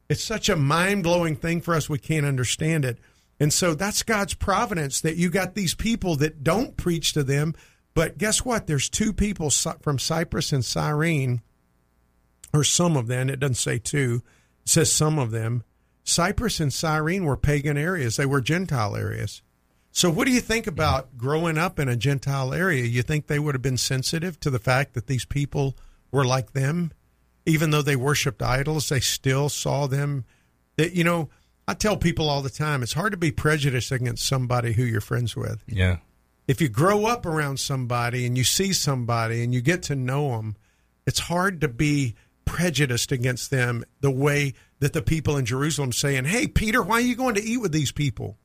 [0.09, 2.99] it's such a mind-blowing thing for us we can't understand it.
[3.41, 7.55] And so that's God's providence that you got these people that don't preach to them,
[7.93, 8.67] but guess what?
[8.67, 11.43] There's two people from Cyprus and Cyrene
[12.55, 14.23] or some of them, it doesn't say two,
[14.63, 15.65] it says some of them.
[16.05, 18.17] Cyprus and Cyrene were pagan areas.
[18.17, 19.43] They were Gentile areas.
[19.97, 22.85] So, what do you think about growing up in a Gentile area?
[22.85, 25.75] You think they would have been sensitive to the fact that these people
[26.13, 26.93] were like them,
[27.47, 28.91] even though they worshipped idols?
[28.91, 30.27] They still saw them.
[30.77, 31.31] That you know,
[31.67, 35.01] I tell people all the time, it's hard to be prejudiced against somebody who you're
[35.01, 35.65] friends with.
[35.67, 35.97] Yeah.
[36.47, 40.37] If you grow up around somebody and you see somebody and you get to know
[40.37, 40.57] them,
[41.07, 46.27] it's hard to be prejudiced against them the way that the people in Jerusalem saying,
[46.27, 48.37] "Hey, Peter, why are you going to eat with these people?"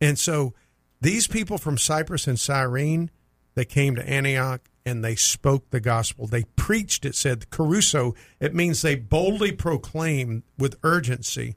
[0.00, 0.52] And so
[1.00, 3.10] these people from Cyprus and Cyrene,
[3.54, 6.26] they came to Antioch and they spoke the gospel.
[6.26, 8.14] They preached, it said, kerusso.
[8.38, 11.56] It means they boldly proclaimed with urgency,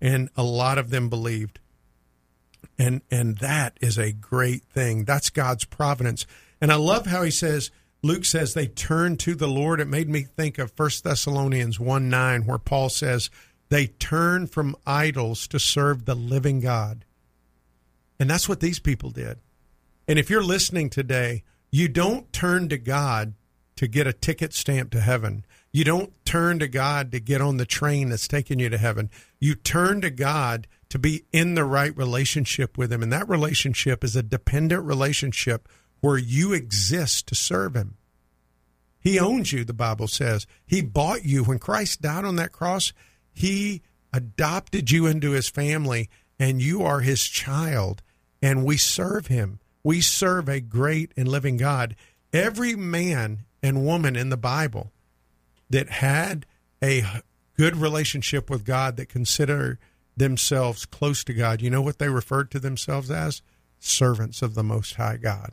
[0.00, 1.60] and a lot of them believed.
[2.78, 5.04] And and that is a great thing.
[5.04, 6.26] That's God's providence.
[6.60, 7.70] And I love how he says,
[8.02, 9.80] Luke says they turned to the Lord.
[9.80, 13.30] It made me think of 1 Thessalonians 1 9, where Paul says,
[13.70, 17.04] they turned from idols to serve the living God.
[18.18, 19.38] And that's what these people did.
[20.06, 23.34] And if you're listening today, you don't turn to God
[23.76, 25.44] to get a ticket stamp to heaven.
[25.70, 29.10] You don't turn to God to get on the train that's taking you to heaven.
[29.38, 33.02] You turn to God to be in the right relationship with Him.
[33.02, 35.68] And that relationship is a dependent relationship
[36.00, 37.96] where you exist to serve Him.
[38.98, 40.46] He owns you, the Bible says.
[40.66, 41.44] He bought you.
[41.44, 42.92] When Christ died on that cross,
[43.32, 46.08] He adopted you into His family,
[46.38, 48.02] and you are His child
[48.42, 49.60] and we serve him.
[49.82, 51.96] We serve a great and living God.
[52.32, 54.92] Every man and woman in the Bible
[55.70, 56.46] that had
[56.82, 57.04] a
[57.56, 59.78] good relationship with God, that consider
[60.16, 63.42] themselves close to God, you know what they referred to themselves as?
[63.78, 65.52] Servants of the Most High God.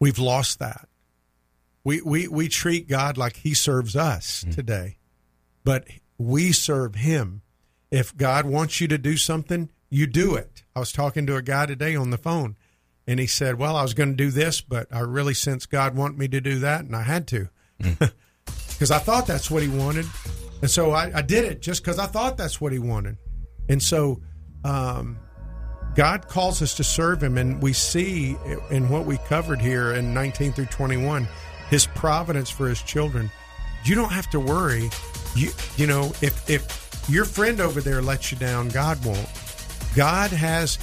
[0.00, 0.88] We've lost that.
[1.84, 4.50] We, we, we treat God like he serves us hmm.
[4.50, 4.96] today,
[5.64, 5.86] but
[6.18, 7.42] we serve him.
[7.90, 10.62] If God wants you to do something, you do it.
[10.74, 12.56] I was talking to a guy today on the phone,
[13.06, 15.96] and he said, "Well, I was going to do this, but I really sense God
[15.96, 19.68] want me to do that, and I had to, because I thought that's what He
[19.68, 20.06] wanted,
[20.62, 23.16] and so I, I did it just because I thought that's what He wanted,
[23.68, 24.20] and so."
[24.64, 25.18] Um,
[25.94, 28.36] God calls us to serve Him, and we see
[28.70, 31.26] in what we covered here in 19 through 21
[31.70, 33.30] His providence for His children.
[33.84, 34.90] You don't have to worry.
[35.34, 39.28] You you know if if your friend over there lets you down, God won't.
[39.94, 40.78] God has.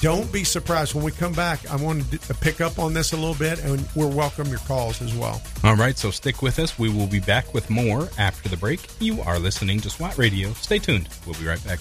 [0.00, 1.68] Don't be surprised when we come back.
[1.70, 5.00] I want to pick up on this a little bit, and we'll welcome your calls
[5.00, 5.42] as well.
[5.64, 6.78] All right, so stick with us.
[6.78, 8.80] We will be back with more after the break.
[9.00, 10.52] You are listening to SWAT Radio.
[10.52, 11.08] Stay tuned.
[11.26, 11.78] We'll be right back.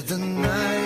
[0.00, 0.79] The night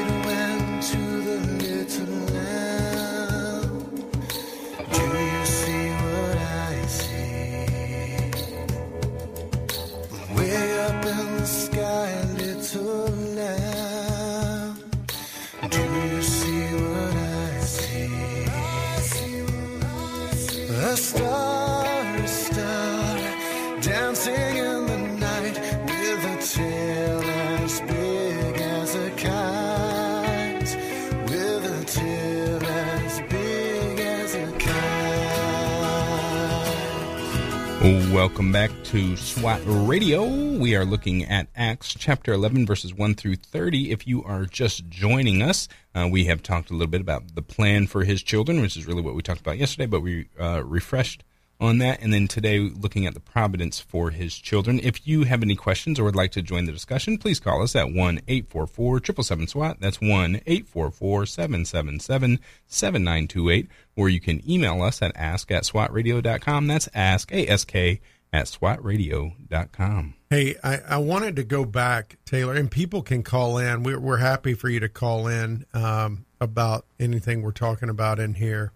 [38.24, 40.24] Welcome back to SWAT Radio.
[40.24, 43.90] We are looking at Acts chapter 11, verses 1 through 30.
[43.90, 47.42] If you are just joining us, uh, we have talked a little bit about the
[47.42, 50.62] plan for his children, which is really what we talked about yesterday, but we uh,
[50.64, 51.22] refreshed
[51.60, 52.00] on that.
[52.00, 54.80] And then today, looking at the providence for his children.
[54.82, 57.76] If you have any questions or would like to join the discussion, please call us
[57.76, 59.76] at 1 844 777 SWAT.
[59.80, 63.68] That's 1 844 777 7928.
[63.96, 66.66] Or you can email us at ask at swatradio.com.
[66.66, 68.00] That's ask, A-S-K,
[68.34, 70.14] at swatradio.com.
[70.28, 73.84] Hey, I, I wanted to go back, Taylor, and people can call in.
[73.84, 78.34] We're, we're happy for you to call in um, about anything we're talking about in
[78.34, 78.72] here,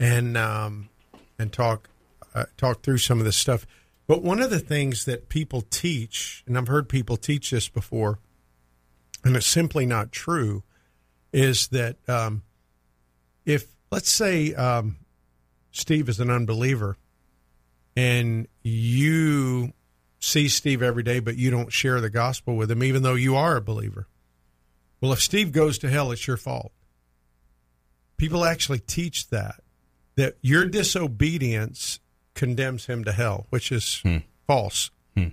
[0.00, 0.88] and um,
[1.38, 1.88] and talk
[2.34, 3.68] uh, talk through some of this stuff.
[4.08, 8.18] But one of the things that people teach, and I've heard people teach this before,
[9.22, 10.64] and it's simply not true,
[11.32, 12.42] is that um,
[13.46, 14.96] if let's say um,
[15.70, 16.96] Steve is an unbeliever,
[17.98, 19.72] and you
[20.20, 23.34] see Steve every day, but you don't share the gospel with him, even though you
[23.34, 24.06] are a believer.
[25.00, 26.70] Well, if Steve goes to hell, it's your fault.
[28.16, 29.62] People actually teach that,
[30.14, 31.98] that your disobedience
[32.34, 34.18] condemns him to hell, which is hmm.
[34.46, 34.92] false.
[35.16, 35.30] Hmm.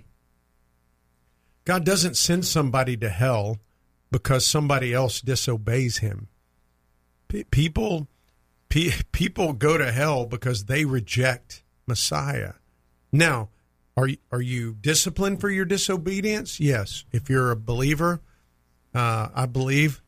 [1.64, 3.60] God doesn't send somebody to hell
[4.10, 6.26] because somebody else disobeys him.
[7.28, 8.08] P- people,
[8.68, 12.54] pe- people go to hell because they reject Messiah.
[13.12, 13.50] Now,
[13.96, 16.60] are you, are you disciplined for your disobedience?
[16.60, 17.04] Yes.
[17.12, 18.20] If you're a believer,
[18.94, 20.02] uh, I believe.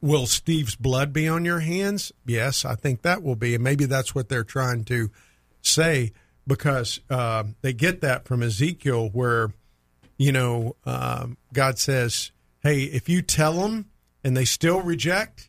[0.00, 2.12] Will Steve's blood be on your hands?
[2.26, 5.10] Yes, I think that will be, and maybe that's what they're trying to
[5.62, 6.12] say
[6.46, 9.52] because uh, they get that from Ezekiel, where
[10.18, 12.30] you know um, God says,
[12.62, 13.86] "Hey, if you tell them
[14.22, 15.48] and they still reject,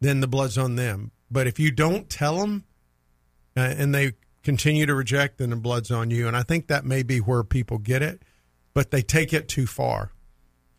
[0.00, 1.12] then the blood's on them.
[1.30, 2.64] But if you don't tell them
[3.56, 7.02] and they continue to reject, then the blood's on you." And I think that may
[7.02, 8.22] be where people get it,
[8.74, 10.12] but they take it too far.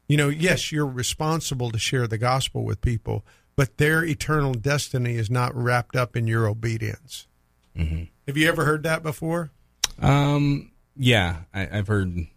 [0.07, 5.15] You know, yes, you're responsible to share the gospel with people, but their eternal destiny
[5.15, 7.27] is not wrapped up in your obedience.
[8.27, 9.51] Have you ever heard that before?
[10.01, 12.27] Um, yeah, I, I've heard.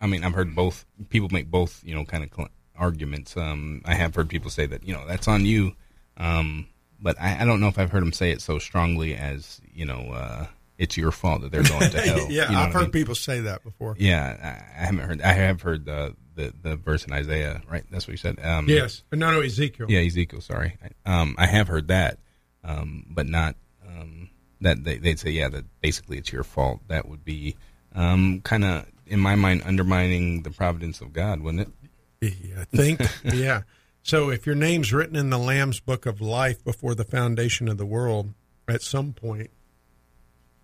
[0.00, 3.36] I mean, I've heard both people make both, you know, kind of cl- arguments.
[3.36, 5.72] Um, I have heard people say that, you know, that's on you.
[6.16, 6.66] Um,
[7.02, 9.84] but I, I don't know if I've heard them say it so strongly as, you
[9.84, 10.46] know, uh,
[10.78, 12.30] it's your fault that they're going to hell.
[12.30, 12.90] yeah, You know I've what I heard mean?
[12.92, 13.94] people say that before.
[13.98, 15.20] Yeah, I, I haven't heard.
[15.22, 17.84] I have heard the the the verse in Isaiah, right?
[17.90, 18.38] That's what you said.
[18.42, 19.02] Um, Yes.
[19.12, 19.86] No, no, Ezekiel.
[19.90, 20.40] Yeah, Ezekiel.
[20.40, 22.18] Sorry, um, I have heard that,
[22.64, 24.30] um, but not um,
[24.62, 26.80] that they, they'd say, yeah, that basically it's your fault.
[26.88, 27.56] That would be
[27.94, 32.34] um, kind of, in my mind, undermining the providence of God, wouldn't it?
[32.42, 33.00] Yeah, I think,
[33.34, 33.62] yeah.
[34.02, 37.78] So if your name's written in the Lamb's book of life before the foundation of
[37.78, 38.34] the world,
[38.68, 39.50] at some point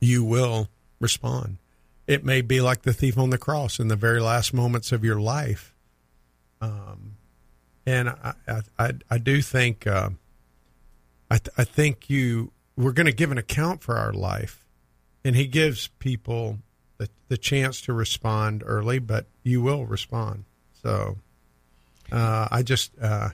[0.01, 0.69] you will
[1.01, 1.59] respond.
[2.07, 5.05] It may be like the thief on the cross in the very last moments of
[5.05, 5.75] your life.
[6.61, 7.17] Um,
[7.87, 8.35] and I,
[8.79, 10.11] I, I, do think, uh,
[11.31, 14.67] I, th- I think you, we're going to give an account for our life,
[15.25, 16.59] and he gives people
[16.97, 20.45] the, the chance to respond early, but you will respond.
[20.83, 21.19] So,
[22.13, 23.31] uh, I just, uh,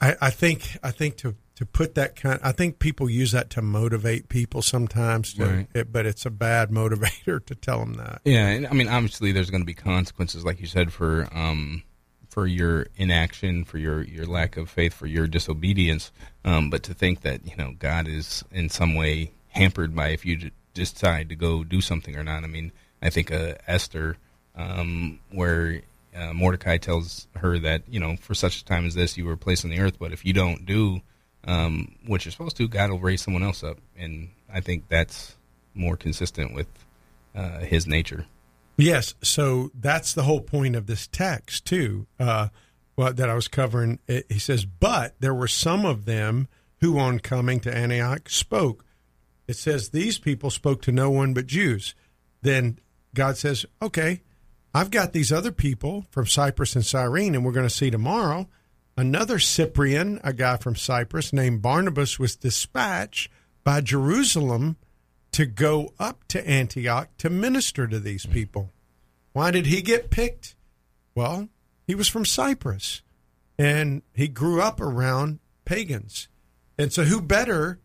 [0.00, 3.48] I, I think, I think to to put that kind, I think people use that
[3.50, 5.66] to motivate people sometimes, to, Right.
[5.72, 8.20] it, but it's a bad motivator to tell them that.
[8.26, 11.82] Yeah, and I mean, obviously, there's going to be consequences, like you said, for um,
[12.28, 16.12] for your inaction, for your your lack of faith, for your disobedience.
[16.44, 20.26] Um, but to think that you know God is in some way hampered by if
[20.26, 22.44] you decide to go do something or not.
[22.44, 22.70] I mean,
[23.00, 24.18] I think uh, Esther,
[24.54, 25.80] um, where
[26.16, 29.36] uh, Mordecai tells her that you know for such a time as this you were
[29.36, 31.00] placed on the earth, but if you don't do
[31.44, 35.36] um, what you're supposed to, God will raise someone else up, and I think that's
[35.74, 36.68] more consistent with
[37.34, 38.26] uh, His nature.
[38.76, 42.06] Yes, so that's the whole point of this text too.
[42.18, 42.48] Uh,
[42.96, 43.98] well, that I was covering.
[44.06, 46.48] He says, but there were some of them
[46.80, 48.84] who, on coming to Antioch, spoke.
[49.46, 51.94] It says these people spoke to no one but Jews.
[52.42, 52.78] Then
[53.14, 54.22] God says, okay,
[54.76, 58.46] I've got these other people from Cyprus and Cyrene, and we're going to see tomorrow.
[58.94, 63.30] Another Cyprian, a guy from Cyprus named Barnabas, was dispatched
[63.64, 64.76] by Jerusalem
[65.32, 68.70] to go up to Antioch to minister to these people.
[69.32, 70.56] Why did he get picked?
[71.14, 71.48] Well,
[71.86, 73.00] he was from Cyprus
[73.58, 76.28] and he grew up around pagans.
[76.76, 77.80] And so, who better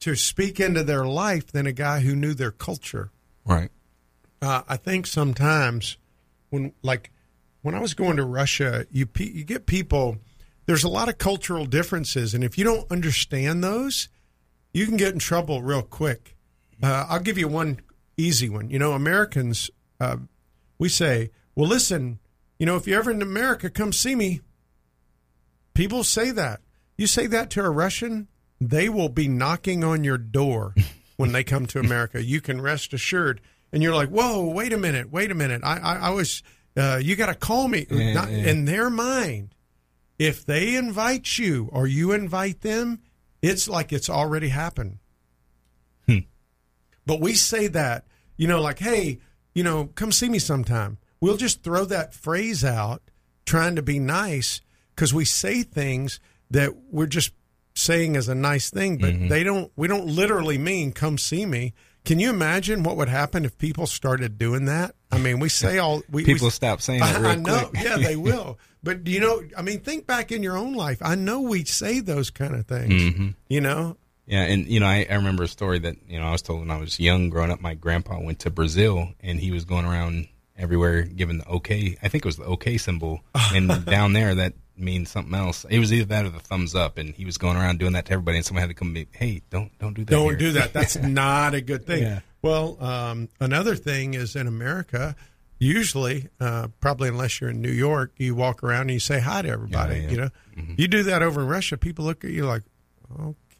[0.00, 3.12] to speak into their life than a guy who knew their culture?
[3.46, 3.70] Right.
[4.42, 5.96] uh, I think sometimes
[6.50, 7.10] when like
[7.62, 10.18] when I was going to Russia, you you get people.
[10.66, 14.08] There's a lot of cultural differences, and if you don't understand those,
[14.72, 16.36] you can get in trouble real quick.
[16.82, 17.80] Uh, I'll give you one
[18.16, 18.70] easy one.
[18.70, 19.70] You know, Americans,
[20.00, 20.18] uh,
[20.78, 22.18] we say, "Well, listen,
[22.58, 24.40] you know, if you're ever in America, come see me."
[25.74, 26.60] People say that.
[26.96, 28.28] You say that to a Russian,
[28.60, 30.74] they will be knocking on your door
[31.16, 32.22] when they come to America.
[32.22, 33.40] You can rest assured.
[33.72, 35.62] And you're like, whoa, wait a minute, wait a minute.
[35.64, 36.42] I, I, I was,
[36.76, 37.86] uh, you got to call me.
[37.90, 38.48] Yeah, Not- yeah.
[38.48, 39.54] In their mind,
[40.18, 43.00] if they invite you or you invite them,
[43.42, 44.98] it's like it's already happened.
[47.06, 48.04] But we say that,
[48.36, 49.18] you know, like, hey,
[49.54, 50.98] you know, come see me sometime.
[51.22, 53.00] We'll just throw that phrase out
[53.46, 54.60] trying to be nice
[54.94, 57.32] because we say things that we're just
[57.74, 61.72] saying as a nice thing, but they don't, we don't literally mean come see me.
[62.08, 64.94] Can you imagine what would happen if people started doing that?
[65.12, 67.98] I mean, we say all we People we, stop saying that real I know, yeah,
[67.98, 68.58] they will.
[68.82, 71.02] But you know, I mean, think back in your own life.
[71.02, 72.94] I know we say those kind of things.
[72.94, 73.28] Mm-hmm.
[73.50, 76.32] You know, Yeah, and you know, I, I remember a story that you know I
[76.32, 77.60] was told when I was young, growing up.
[77.60, 81.98] My grandpa went to Brazil, and he was going around everywhere giving the okay.
[82.02, 83.20] I think it was the okay symbol,
[83.54, 85.64] and down there that means something else.
[85.68, 88.06] It was either that or the thumbs up, and he was going around doing that
[88.06, 88.92] to everybody, and someone had to come.
[88.94, 90.10] be, Hey, don't don't do that.
[90.10, 90.72] don't here." do that.
[90.72, 92.02] That's not a good thing.
[92.02, 92.20] Yeah.
[92.42, 95.16] Well, um, another thing is in America,
[95.58, 99.42] usually, uh, probably unless you're in New York, you walk around and you say hi
[99.42, 99.96] to everybody.
[99.96, 100.10] Yeah, yeah.
[100.10, 100.30] You know,
[100.76, 102.62] you do that over in Russia, people look at you like,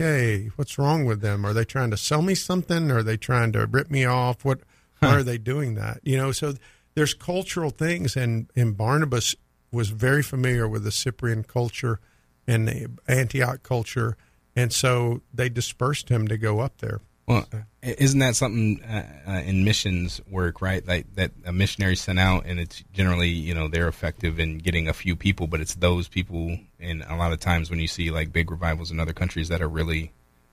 [0.00, 1.44] okay, what's wrong with them?
[1.44, 2.90] Are they trying to sell me something?
[2.90, 4.44] Are they trying to rip me off?
[4.44, 4.60] What?
[5.00, 6.00] Why are they doing that?
[6.02, 6.54] You know, so
[6.94, 9.36] there's cultural things, and and Barnabas
[9.70, 12.00] was very familiar with the Cyprian culture
[12.46, 14.16] and the Antioch culture,
[14.56, 17.00] and so they dispersed him to go up there.
[17.26, 17.46] Well,
[17.82, 20.86] isn't that something uh, uh, in missions work, right?
[20.86, 24.88] Like that a missionary sent out, and it's generally you know they're effective in getting
[24.88, 28.10] a few people, but it's those people, and a lot of times when you see
[28.10, 30.12] like big revivals in other countries that are really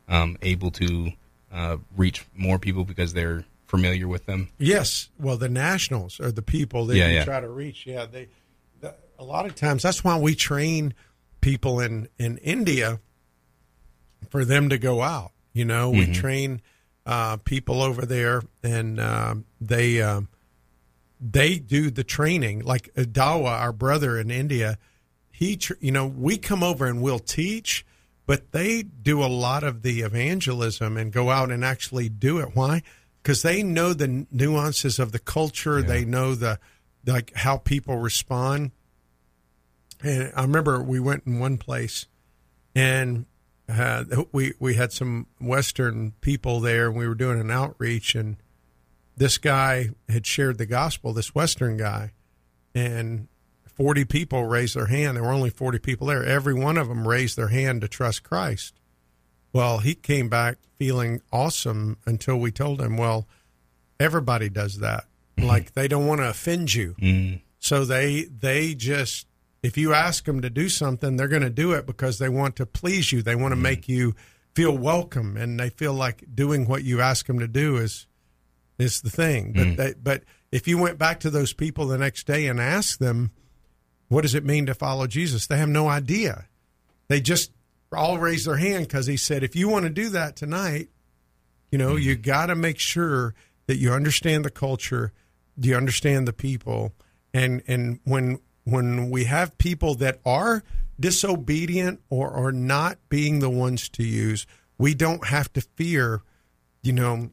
[0.09, 1.13] um, able to
[1.53, 4.49] uh, reach more people because they're familiar with them.
[4.57, 7.23] Yes, well, the nationals are the people that Yeah, you yeah.
[7.23, 7.87] try to reach.
[7.87, 8.27] Yeah, they.
[9.17, 10.93] A lot of times, that's why we train
[11.41, 12.99] people in in India
[14.29, 15.31] for them to go out.
[15.53, 16.61] You know, we train
[17.05, 20.27] uh, people over there, and um they um,
[21.21, 22.59] they do the training.
[22.63, 24.77] Like Dawa, our brother in India,
[25.31, 27.85] he, tr- you know, we come over and we'll teach,
[28.25, 32.49] but they do a lot of the evangelism and go out and actually do it.
[32.53, 32.83] Why?
[33.21, 35.81] Because they know the nuances of the culture.
[35.81, 36.59] They know the
[37.05, 38.71] like how people respond.
[40.03, 42.07] And I remember we went in one place,
[42.75, 43.25] and
[43.69, 48.37] uh, we we had some Western people there, and we were doing an outreach, and
[49.17, 51.13] this guy had shared the gospel.
[51.13, 52.11] This Western guy,
[52.73, 53.27] and
[53.65, 55.17] forty people raised their hand.
[55.17, 56.23] There were only forty people there.
[56.23, 58.73] Every one of them raised their hand to trust Christ.
[59.53, 63.25] Well, he came back feeling awesome until we told him, well,
[63.99, 65.05] everybody does that.
[65.37, 66.95] Like they don't want to offend you.
[67.59, 69.27] So they they just
[69.65, 72.55] if you ask them to do something, they're going to do it because they want
[72.57, 73.23] to please you.
[73.23, 73.63] They want to mm-hmm.
[73.63, 74.13] make you
[74.53, 78.05] feel welcome and they feel like doing what you ask them to do is
[78.77, 79.53] is the thing.
[79.53, 79.75] But mm.
[79.77, 83.31] they, but if you went back to those people the next day and asked them
[84.07, 86.45] what does it mean to follow Jesus, they have no idea.
[87.07, 87.51] They just
[87.91, 90.89] all raised their hand because he said, if you want to do that tonight,
[91.71, 92.21] you know, you mm-hmm.
[92.21, 93.33] got to make sure
[93.65, 95.11] that you understand the culture,
[95.59, 96.93] do you understand the people,
[97.33, 100.63] and and when when we have people that are
[100.99, 104.45] disobedient or are not being the ones to use,
[104.77, 106.21] we don't have to fear.
[106.81, 107.29] You know,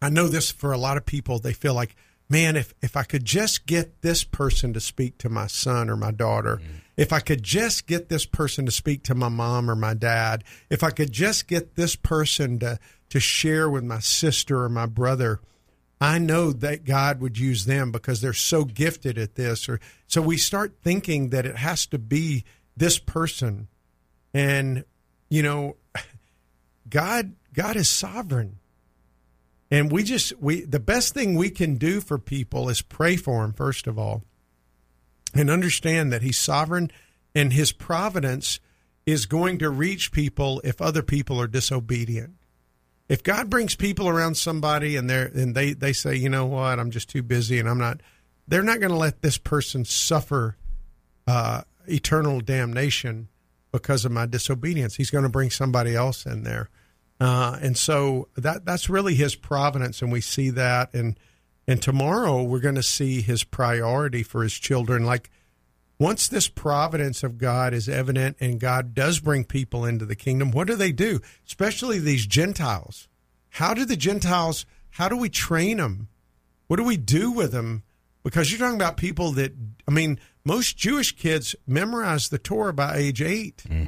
[0.00, 1.38] I know this for a lot of people.
[1.38, 1.96] They feel like,
[2.28, 5.96] man, if if I could just get this person to speak to my son or
[5.96, 6.76] my daughter, mm-hmm.
[6.96, 10.44] if I could just get this person to speak to my mom or my dad,
[10.68, 12.78] if I could just get this person to
[13.10, 15.40] to share with my sister or my brother,
[16.00, 19.68] I know that God would use them because they're so gifted at this.
[19.68, 22.44] Or so we start thinking that it has to be
[22.76, 23.68] this person,
[24.32, 24.84] and
[25.28, 25.76] you know,
[26.88, 28.56] God God is sovereign.
[29.70, 33.42] And we just we the best thing we can do for people is pray for
[33.42, 34.22] them first of all,
[35.34, 36.90] and understand that He's sovereign
[37.34, 38.58] and His providence
[39.06, 42.34] is going to reach people if other people are disobedient.
[43.10, 46.78] If God brings people around somebody and they and they they say, you know what,
[46.78, 48.00] I'm just too busy and I'm not,
[48.46, 50.56] they're not going to let this person suffer
[51.26, 53.26] uh, eternal damnation
[53.72, 54.94] because of my disobedience.
[54.94, 56.70] He's going to bring somebody else in there.
[57.20, 60.94] Uh, and so that that's really his providence, and we see that.
[60.94, 61.18] And
[61.66, 65.04] and tomorrow we're going to see his priority for his children.
[65.04, 65.30] Like
[66.00, 70.50] once this providence of God is evident, and God does bring people into the kingdom,
[70.50, 71.20] what do they do?
[71.46, 73.06] Especially these Gentiles.
[73.50, 74.64] How do the Gentiles?
[74.88, 76.08] How do we train them?
[76.68, 77.82] What do we do with them?
[78.22, 79.52] Because you're talking about people that
[79.86, 83.84] I mean, most Jewish kids memorize the Torah by age eight, hmm.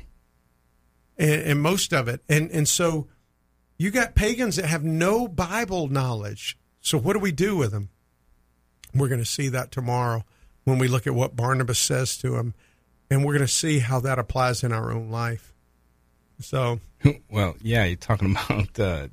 [1.17, 3.09] and, and most of it, and and so
[3.79, 6.59] you got pagans that have no Bible knowledge.
[6.81, 7.89] So what do we do with them?
[8.95, 10.25] We're going to see that tomorrow
[10.65, 12.55] when we look at what Barnabas says to him,
[13.11, 15.53] and we're going to see how that applies in our own life.
[16.41, 16.81] So
[17.31, 19.09] Well, yeah, you're talking about uh,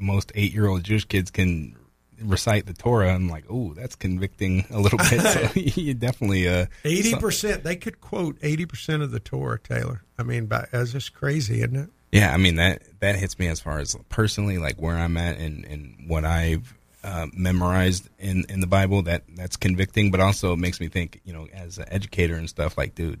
[0.00, 1.76] most eight year old Jewish kids can
[2.20, 3.14] recite the Torah.
[3.14, 5.20] I'm like, oh, that's convicting a little bit.
[5.20, 5.48] So
[5.80, 10.02] you definitely uh, eighty percent, they could quote eighty percent of the Torah, Taylor.
[10.18, 11.90] I mean, by, that's just crazy, isn't it?
[12.12, 15.38] Yeah, I mean that that hits me as far as personally, like where I'm at
[15.38, 16.74] and and what I've
[17.04, 19.02] uh, memorized in in the Bible.
[19.02, 21.20] That that's convicting, but also it makes me think.
[21.24, 23.20] You know, as an educator and stuff, like, dude,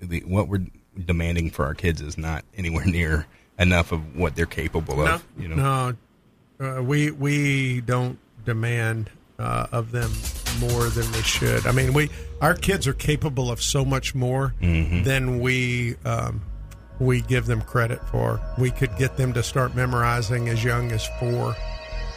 [0.00, 0.66] the, what we're
[1.04, 3.26] demanding for our kids is not anywhere near
[3.58, 5.24] enough of what they're capable of.
[5.38, 5.94] You know,
[6.60, 10.10] no, uh, we we don't demand uh, of them
[10.60, 11.66] more than we should.
[11.66, 15.02] I mean, we our kids are capable of so much more Mm-hmm.
[15.04, 16.40] than we um,
[16.98, 18.40] we give them credit for.
[18.58, 21.54] We could get them to start memorizing as young as four.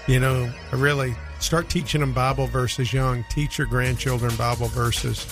[0.10, 3.24] You know, really start teaching them Bible verses young.
[3.30, 5.24] Teach your grandchildren Bible verses,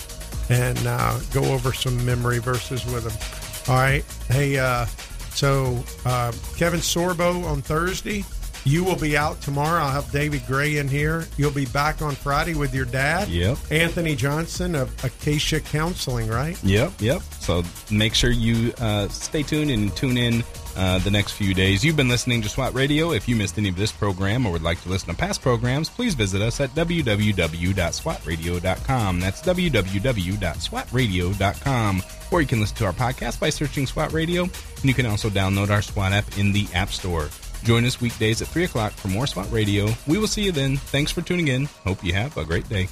[0.50, 3.74] and uh, go over some memory verses with them.
[3.74, 4.56] All right, hey.
[4.56, 4.86] Uh,
[5.30, 8.24] so uh, Kevin Sorbo on Thursday.
[8.64, 9.80] You will be out tomorrow.
[9.82, 11.26] I'll have David Gray in here.
[11.38, 13.28] You'll be back on Friday with your dad.
[13.28, 13.56] Yep.
[13.70, 16.62] Anthony Johnson of Acacia Counseling, right?
[16.62, 17.22] Yep, yep.
[17.40, 20.44] So make sure you uh, stay tuned and tune in
[20.76, 21.84] uh, the next few days.
[21.84, 23.12] You've been listening to SWAT Radio.
[23.12, 25.88] If you missed any of this program or would like to listen to past programs,
[25.88, 29.20] please visit us at www.swatradio.com.
[29.20, 32.02] That's www.swatradio.com.
[32.30, 35.28] Or you can listen to our podcast by searching SWAT Radio, and you can also
[35.30, 37.28] download our SWAT app in the App Store.
[37.64, 39.88] Join us weekdays at 3 o'clock for more SWAT Radio.
[40.06, 40.76] We will see you then.
[40.76, 41.64] Thanks for tuning in.
[41.84, 42.88] Hope you have a great day.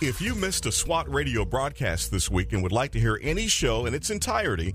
[0.00, 3.46] If you missed a SWAT radio broadcast this week and would like to hear any
[3.46, 4.74] show in its entirety,